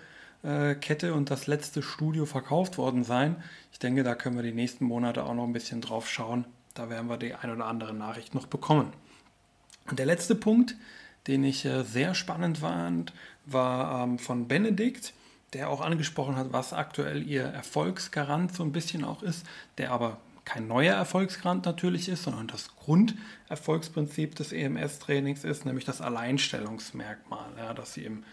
Kette 0.77 1.15
und 1.15 1.31
das 1.31 1.47
letzte 1.47 1.83
Studio 1.83 2.27
verkauft 2.27 2.79
worden 2.79 3.05
sein. 3.05 3.37
Ich 3.73 3.79
denke, 3.79 4.03
da 4.03 4.15
können 4.15 4.37
wir 4.37 4.43
die 4.43 4.53
nächsten 4.53 4.85
Monate 4.85 5.25
auch 5.25 5.35
noch 5.35 5.45
ein 5.45 5.53
bisschen 5.53 5.81
drauf 5.81 6.09
schauen. 6.09 6.45
Da 6.75 6.91
werden 6.91 7.09
wir 7.09 7.17
die 7.17 7.35
ein 7.35 7.51
oder 7.51 7.67
andere 7.67 7.95
Nachricht 7.95 8.35
noch 8.35 8.47
bekommen. 8.47 8.93
Und 9.89 9.99
der 9.99 10.07
letzte 10.07 10.35
Punkt, 10.35 10.77
den 11.27 11.45
ich 11.45 11.65
äh, 11.65 11.83
sehr 11.83 12.15
spannend 12.15 12.59
fand, 12.59 13.13
war 13.47 14.05
ähm, 14.05 14.19
von 14.19 14.49
Benedikt 14.49 15.13
der 15.53 15.71
auch 15.71 15.81
angesprochen 15.81 16.37
hat, 16.37 16.53
was 16.53 16.73
aktuell 16.73 17.27
ihr 17.27 17.45
Erfolgsgarant 17.45 18.55
so 18.55 18.63
ein 18.63 18.73
bisschen 18.73 19.05
auch 19.05 19.23
ist, 19.23 19.47
der 19.79 19.93
aber 19.93 20.19
kein 20.45 20.69
neuer 20.69 20.95
Erfolgsgrant 20.95 21.65
natürlich 21.65 22.09
ist, 22.09 22.25
sondern 22.25 22.47
das 22.47 22.77
Grunderfolgsprinzip 22.77 24.35
des 24.37 24.53
EMS-Trainings 24.53 25.45
ist, 25.45 25.65
nämlich 25.65 25.85
das 25.85 26.01
Alleinstellungsmerkmal, 26.01 27.47
ja, 27.57 27.75
dass 27.75 27.95
sie 27.95 28.05
im 28.05 28.25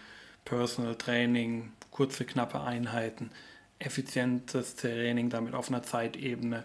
Personal 0.44 0.96
Training, 0.96 1.72
kurze, 1.90 2.24
knappe 2.24 2.60
Einheiten, 2.60 3.30
effizientes 3.78 4.76
Training 4.76 5.30
damit 5.30 5.54
auf 5.54 5.68
einer 5.68 5.82
Zeitebene, 5.82 6.64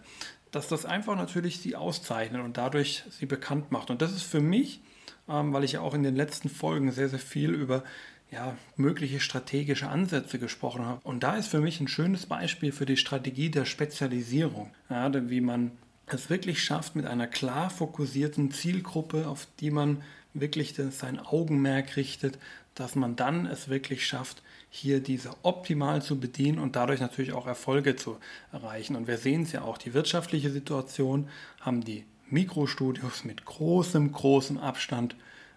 dass 0.52 0.68
das 0.68 0.86
einfach 0.86 1.16
natürlich 1.16 1.60
sie 1.60 1.76
auszeichnet 1.76 2.42
und 2.42 2.58
dadurch 2.58 3.04
sie 3.10 3.26
bekannt 3.26 3.72
macht. 3.72 3.90
Und 3.90 4.02
das 4.02 4.12
ist 4.12 4.24
für 4.24 4.42
mich, 4.42 4.82
ähm, 5.28 5.54
weil 5.54 5.64
ich 5.64 5.74
ja 5.74 5.82
auch 5.82 5.94
in 5.94 6.04
den 6.04 6.16
letzten 6.16 6.50
Folgen 6.50 6.92
sehr, 6.92 7.10
sehr 7.10 7.20
viel 7.20 7.52
über 7.52 7.84
ja, 8.32 8.56
mögliche 8.76 9.20
strategische 9.20 9.90
Ansätze 9.90 10.40
gesprochen 10.40 10.86
habe. 10.86 11.02
Und 11.04 11.24
da 11.24 11.36
ist 11.36 11.48
für 11.48 11.62
mich 11.62 11.80
ein 11.80 11.88
schönes 11.88 12.26
Beispiel 12.26 12.72
für 12.72 12.86
die 12.86 12.98
Strategie 12.98 13.50
der 13.50 13.66
Spezialisierung, 13.66 14.72
ja, 14.90 15.12
wie 15.30 15.42
man 15.42 15.72
es 16.06 16.30
wirklich 16.30 16.64
schafft, 16.64 16.96
mit 16.96 17.06
einer 17.06 17.28
klar 17.28 17.70
fokussierten 17.70 18.52
Zielgruppe, 18.52 19.28
auf 19.28 19.48
die 19.60 19.72
man 19.72 20.02
wirklich 20.34 20.76
sein 20.92 21.20
Augenmerk 21.20 21.96
richtet, 21.96 22.38
dass 22.76 22.96
man 22.96 23.16
dann 23.16 23.46
es 23.46 23.68
wirklich 23.68 24.06
schafft, 24.08 24.42
hier 24.70 25.00
diese 25.02 25.32
optimal 25.44 26.02
zu 26.02 26.20
bedienen 26.20 26.60
und 26.60 26.76
dadurch 26.76 27.00
natürlich 27.00 27.34
auch 27.34 27.48
Erfolge 27.48 27.96
zu 27.96 28.18
erreichen. 28.52 28.96
Und 28.96 29.08
wir 29.08 29.18
sehen 29.18 29.44
es 29.44 29.52
ja 29.52 29.64
auch, 29.64 29.78
die 29.78 29.94
wirtschaftliche 29.94 30.52
Situation 30.52 31.28
haben 31.60 31.84
die 31.84 32.06
Mikrostudios 32.30 33.24
mit 33.26 33.44
großem, 33.46 34.12
großem 34.12 34.60
Abstand 34.60 35.16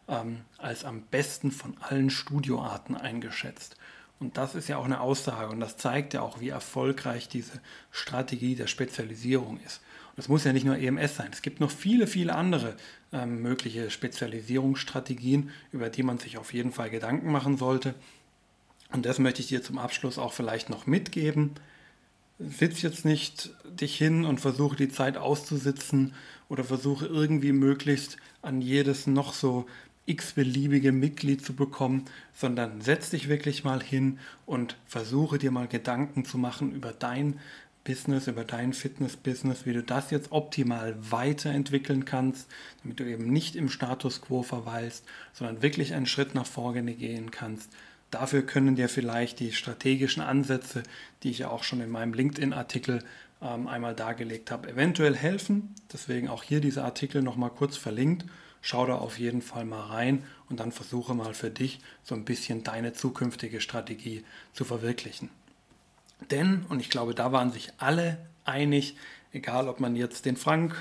ähm, 0.09 0.41
als 0.59 0.85
am 0.85 1.03
besten 1.03 1.53
von 1.53 1.77
allen 1.81 2.11
Studioarten 2.11 2.97
eingeschätzt. 2.97 3.77
Und 4.19 4.37
das 4.37 4.55
ist 4.55 4.69
ja 4.69 4.79
auch 4.79 4.85
eine 4.85 5.01
Aussage 5.01 5.51
und 5.51 5.61
das 5.61 5.77
zeigt 5.77 6.15
ja 6.15 6.23
auch, 6.23 6.41
wie 6.41 6.49
erfolgreich 6.49 7.29
diese 7.29 7.61
Strategie 7.91 8.55
der 8.55 8.69
Spezialisierung 8.69 9.61
ist. 9.67 9.81
Und 10.15 10.19
es 10.19 10.29
muss 10.29 10.45
ja 10.45 10.53
nicht 10.53 10.67
nur 10.67 10.77
EMS 10.77 11.17
sein, 11.17 11.31
es 11.33 11.43
gibt 11.43 11.61
noch 11.61 11.71
viele, 11.71 12.07
viele 12.07 12.35
andere 12.35 12.77
ähm, 13.13 13.41
mögliche 13.41 13.91
Spezialisierungsstrategien, 13.91 15.51
über 15.73 15.89
die 15.89 16.03
man 16.03 16.19
sich 16.19 16.37
auf 16.37 16.53
jeden 16.53 16.73
Fall 16.73 16.91
Gedanken 16.91 17.33
machen 17.33 17.57
sollte. 17.57 17.95
Und 18.93 19.07
das 19.07 19.19
möchte 19.19 19.41
ich 19.41 19.49
dir 19.49 19.63
zum 19.63 19.79
Abschluss 19.79 20.19
auch 20.19 20.35
vielleicht 20.35 20.69
noch 20.69 20.87
mitgeben. 20.87 21.53
Sitz 22.39 22.83
jetzt 22.83 23.05
nicht 23.05 23.55
dich 23.65 23.97
hin 23.97 24.25
und 24.25 24.41
versuche 24.41 24.77
die 24.77 24.89
Zeit 24.89 25.17
auszusitzen 25.17 26.15
oder 26.49 26.65
versuche 26.65 27.07
irgendwie 27.07 27.53
möglichst 27.53 28.19
an 28.43 28.61
jedes 28.61 29.07
noch 29.07 29.33
so 29.33 29.67
x-beliebige 30.07 30.93
Mitglied 30.93 31.45
zu 31.45 31.55
bekommen, 31.55 32.05
sondern 32.35 32.81
setz 32.81 33.11
dich 33.11 33.29
wirklich 33.29 33.65
mal 33.65 33.83
hin 33.83 34.19
und 34.47 34.77
versuche 34.87 35.39
dir 35.39 35.53
mal 35.53 35.69
Gedanken 35.69 36.25
zu 36.25 36.39
machen 36.39 36.73
über 36.73 36.93
dein 36.93 37.39
Business, 37.85 38.27
über 38.27 38.45
dein 38.45 38.73
Fitness-Business, 38.73 39.67
wie 39.67 39.73
du 39.73 39.83
das 39.83 40.11
jetzt 40.11 40.33
optimal 40.33 40.97
weiterentwickeln 40.99 42.05
kannst, 42.05 42.49
damit 42.83 43.01
du 43.01 43.05
eben 43.05 43.33
nicht 43.33 43.57
im 43.57 43.69
Status 43.69 44.21
quo 44.21 44.43
verweilst, 44.43 45.05
sondern 45.33 45.63
wirklich 45.63 45.95
einen 45.95 46.07
Schritt 46.07 46.35
nach 46.35 46.47
vorne 46.47 46.95
gehen 46.95 47.31
kannst. 47.31 47.71
Dafür 48.11 48.43
können 48.43 48.77
dir 48.77 48.89
vielleicht 48.89 49.41
die 49.41 49.53
strategischen 49.53 50.23
Ansätze, 50.23 50.83
die 51.23 51.31
ich 51.31 51.39
ja 51.39 51.49
auch 51.49 51.65
schon 51.65 51.81
in 51.81 51.91
meinem 51.91 52.13
LinkedIn-Artikel 52.13 53.03
ähm, 53.41 53.67
einmal 53.67 53.95
dargelegt 53.95 54.51
habe, 54.51 54.69
eventuell 54.69 55.17
helfen. 55.17 55.75
Deswegen 55.93 56.29
auch 56.29 56.43
hier 56.43 56.61
dieser 56.61 56.85
Artikel 56.85 57.23
nochmal 57.23 57.51
kurz 57.51 57.77
verlinkt 57.77 58.27
schau 58.63 58.87
da 58.87 58.95
auf 58.95 59.19
jeden 59.19 59.43
Fall 59.43 59.67
mal 59.67 59.83
rein 59.83 60.25
und 60.49 60.61
dann 60.61 60.73
versuche 60.73 61.15
mal 61.15 61.35
für 61.35 61.51
dich 61.51 61.81
so 62.03 62.15
ein 62.15 62.25
bisschen 62.25 62.63
deine 62.63 62.95
zukünftige 62.95 63.61
Strategie 63.61 64.25
zu 64.55 64.65
verwirklichen. 64.65 65.29
Denn, 66.31 66.65
und 66.69 66.81
ich 66.81 66.91
glaube, 66.91 67.15
da 67.15 67.33
waren 67.33 67.53
sich 67.53 67.73
alle 67.79 68.19
einig, 68.45 68.97
egal 69.33 69.69
ob 69.69 69.81
man 69.81 69.97
jetzt 69.97 70.25
den 70.25 70.37
Frank 70.37 70.77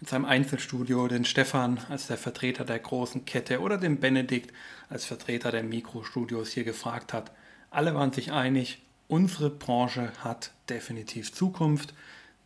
mit 0.00 0.08
seinem 0.08 0.24
Einzelstudio, 0.24 1.08
den 1.08 1.24
Stefan 1.24 1.80
als 1.88 2.06
der 2.06 2.18
Vertreter 2.18 2.64
der 2.64 2.78
großen 2.78 3.24
Kette 3.24 3.60
oder 3.60 3.78
den 3.78 4.00
Benedikt 4.00 4.52
als 4.88 5.04
Vertreter 5.04 5.50
der 5.50 5.62
Mikrostudios 5.62 6.50
hier 6.50 6.64
gefragt 6.64 7.12
hat, 7.12 7.32
alle 7.70 7.94
waren 7.94 8.12
sich 8.12 8.32
einig, 8.32 8.82
unsere 9.08 9.50
Branche 9.50 10.12
hat 10.22 10.52
definitiv 10.68 11.32
Zukunft. 11.32 11.94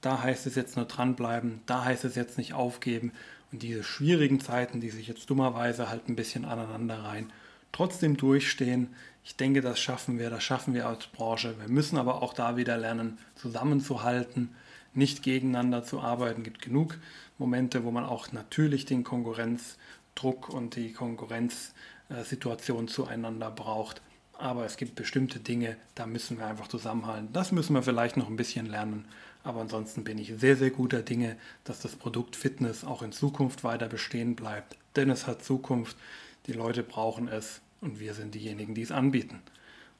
Da 0.00 0.22
heißt 0.22 0.46
es 0.46 0.54
jetzt 0.54 0.76
nur 0.76 0.86
dranbleiben, 0.86 1.60
da 1.66 1.84
heißt 1.84 2.04
es 2.04 2.14
jetzt 2.14 2.38
nicht 2.38 2.54
aufgeben 2.54 3.12
und 3.50 3.62
diese 3.62 3.82
schwierigen 3.82 4.40
Zeiten, 4.40 4.80
die 4.80 4.90
sich 4.90 5.08
jetzt 5.08 5.28
dummerweise 5.28 5.88
halt 5.88 6.08
ein 6.08 6.16
bisschen 6.16 6.44
aneinander 6.44 7.02
rein, 7.02 7.32
trotzdem 7.72 8.16
durchstehen. 8.16 8.94
Ich 9.28 9.36
denke, 9.36 9.60
das 9.60 9.78
schaffen 9.78 10.18
wir, 10.18 10.30
das 10.30 10.42
schaffen 10.42 10.72
wir 10.72 10.88
als 10.88 11.06
Branche. 11.06 11.54
Wir 11.60 11.68
müssen 11.68 11.98
aber 11.98 12.22
auch 12.22 12.32
da 12.32 12.56
wieder 12.56 12.78
lernen, 12.78 13.18
zusammenzuhalten, 13.34 14.54
nicht 14.94 15.22
gegeneinander 15.22 15.84
zu 15.84 16.00
arbeiten. 16.00 16.40
Es 16.40 16.44
gibt 16.44 16.62
genug 16.62 16.96
Momente, 17.36 17.84
wo 17.84 17.90
man 17.90 18.06
auch 18.06 18.32
natürlich 18.32 18.86
den 18.86 19.04
Konkurrenzdruck 19.04 20.48
und 20.48 20.76
die 20.76 20.94
Konkurrenzsituation 20.94 22.88
zueinander 22.88 23.50
braucht. 23.50 24.00
Aber 24.32 24.64
es 24.64 24.78
gibt 24.78 24.94
bestimmte 24.94 25.40
Dinge, 25.40 25.76
da 25.94 26.06
müssen 26.06 26.38
wir 26.38 26.46
einfach 26.46 26.68
zusammenhalten. 26.68 27.28
Das 27.34 27.52
müssen 27.52 27.74
wir 27.74 27.82
vielleicht 27.82 28.16
noch 28.16 28.28
ein 28.28 28.36
bisschen 28.36 28.64
lernen. 28.64 29.04
Aber 29.44 29.60
ansonsten 29.60 30.04
bin 30.04 30.16
ich 30.16 30.32
sehr, 30.38 30.56
sehr 30.56 30.70
guter 30.70 31.02
Dinge, 31.02 31.36
dass 31.64 31.80
das 31.80 31.96
Produkt 31.96 32.34
Fitness 32.34 32.82
auch 32.82 33.02
in 33.02 33.12
Zukunft 33.12 33.62
weiter 33.62 33.88
bestehen 33.88 34.36
bleibt. 34.36 34.78
Denn 34.96 35.10
es 35.10 35.26
hat 35.26 35.44
Zukunft, 35.44 35.98
die 36.46 36.54
Leute 36.54 36.82
brauchen 36.82 37.28
es 37.28 37.60
und 37.80 38.00
wir 38.00 38.14
sind 38.14 38.34
diejenigen, 38.34 38.74
die 38.74 38.82
es 38.82 38.92
anbieten. 38.92 39.40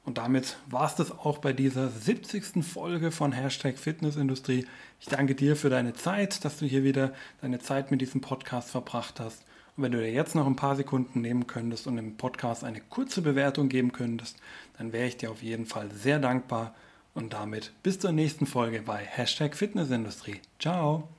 Und 0.05 0.17
damit 0.17 0.57
war 0.71 0.87
es 0.87 0.95
das 0.95 1.13
auch 1.13 1.39
bei 1.39 1.53
dieser 1.53 1.91
70. 1.91 2.65
Folge 2.65 3.11
von 3.11 3.33
Hashtag 3.33 3.79
Fitnessindustrie. 3.79 4.67
Ich 5.01 5.07
danke 5.07 5.35
dir 5.35 5.55
für 5.55 5.69
deine 5.69 5.93
Zeit, 5.93 6.45
dass 6.47 6.59
du 6.59 6.65
hier 6.65 6.83
wieder 6.83 7.13
deine 7.43 7.59
Zeit 7.59 7.91
mit 7.91 8.01
diesem 8.01 8.23
Podcast 8.23 8.71
verbracht 8.71 9.21
hast. 9.21 9.45
Und 9.77 9.83
wenn 9.83 9.93
du 9.93 9.99
dir 9.99 10.11
jetzt 10.11 10.35
noch 10.35 10.47
ein 10.47 10.57
paar 10.57 10.77
Sekunden 10.77 11.21
nehmen 11.21 11.47
könntest 11.47 11.87
und 11.87 11.97
dem 11.97 12.17
Podcast 12.17 12.65
eine 12.65 12.81
kurze 12.81 13.21
Bewertung 13.21 13.69
geben 13.69 13.93
könntest, 13.93 14.39
dann 14.79 14.93
wäre 14.93 15.09
ich 15.09 15.19
dir 15.19 15.31
auf 15.31 15.43
jeden 15.43 15.67
Fall 15.67 15.91
sehr 15.93 16.19
dankbar. 16.19 16.75
Und 17.15 17.33
damit 17.33 17.73
bis 17.83 17.99
zur 17.99 18.13
nächsten 18.13 18.47
Folge 18.47 18.83
bei 18.83 18.99
Hashtag 18.99 19.57
Fitnessindustrie. 19.57 20.41
Ciao! 20.59 21.18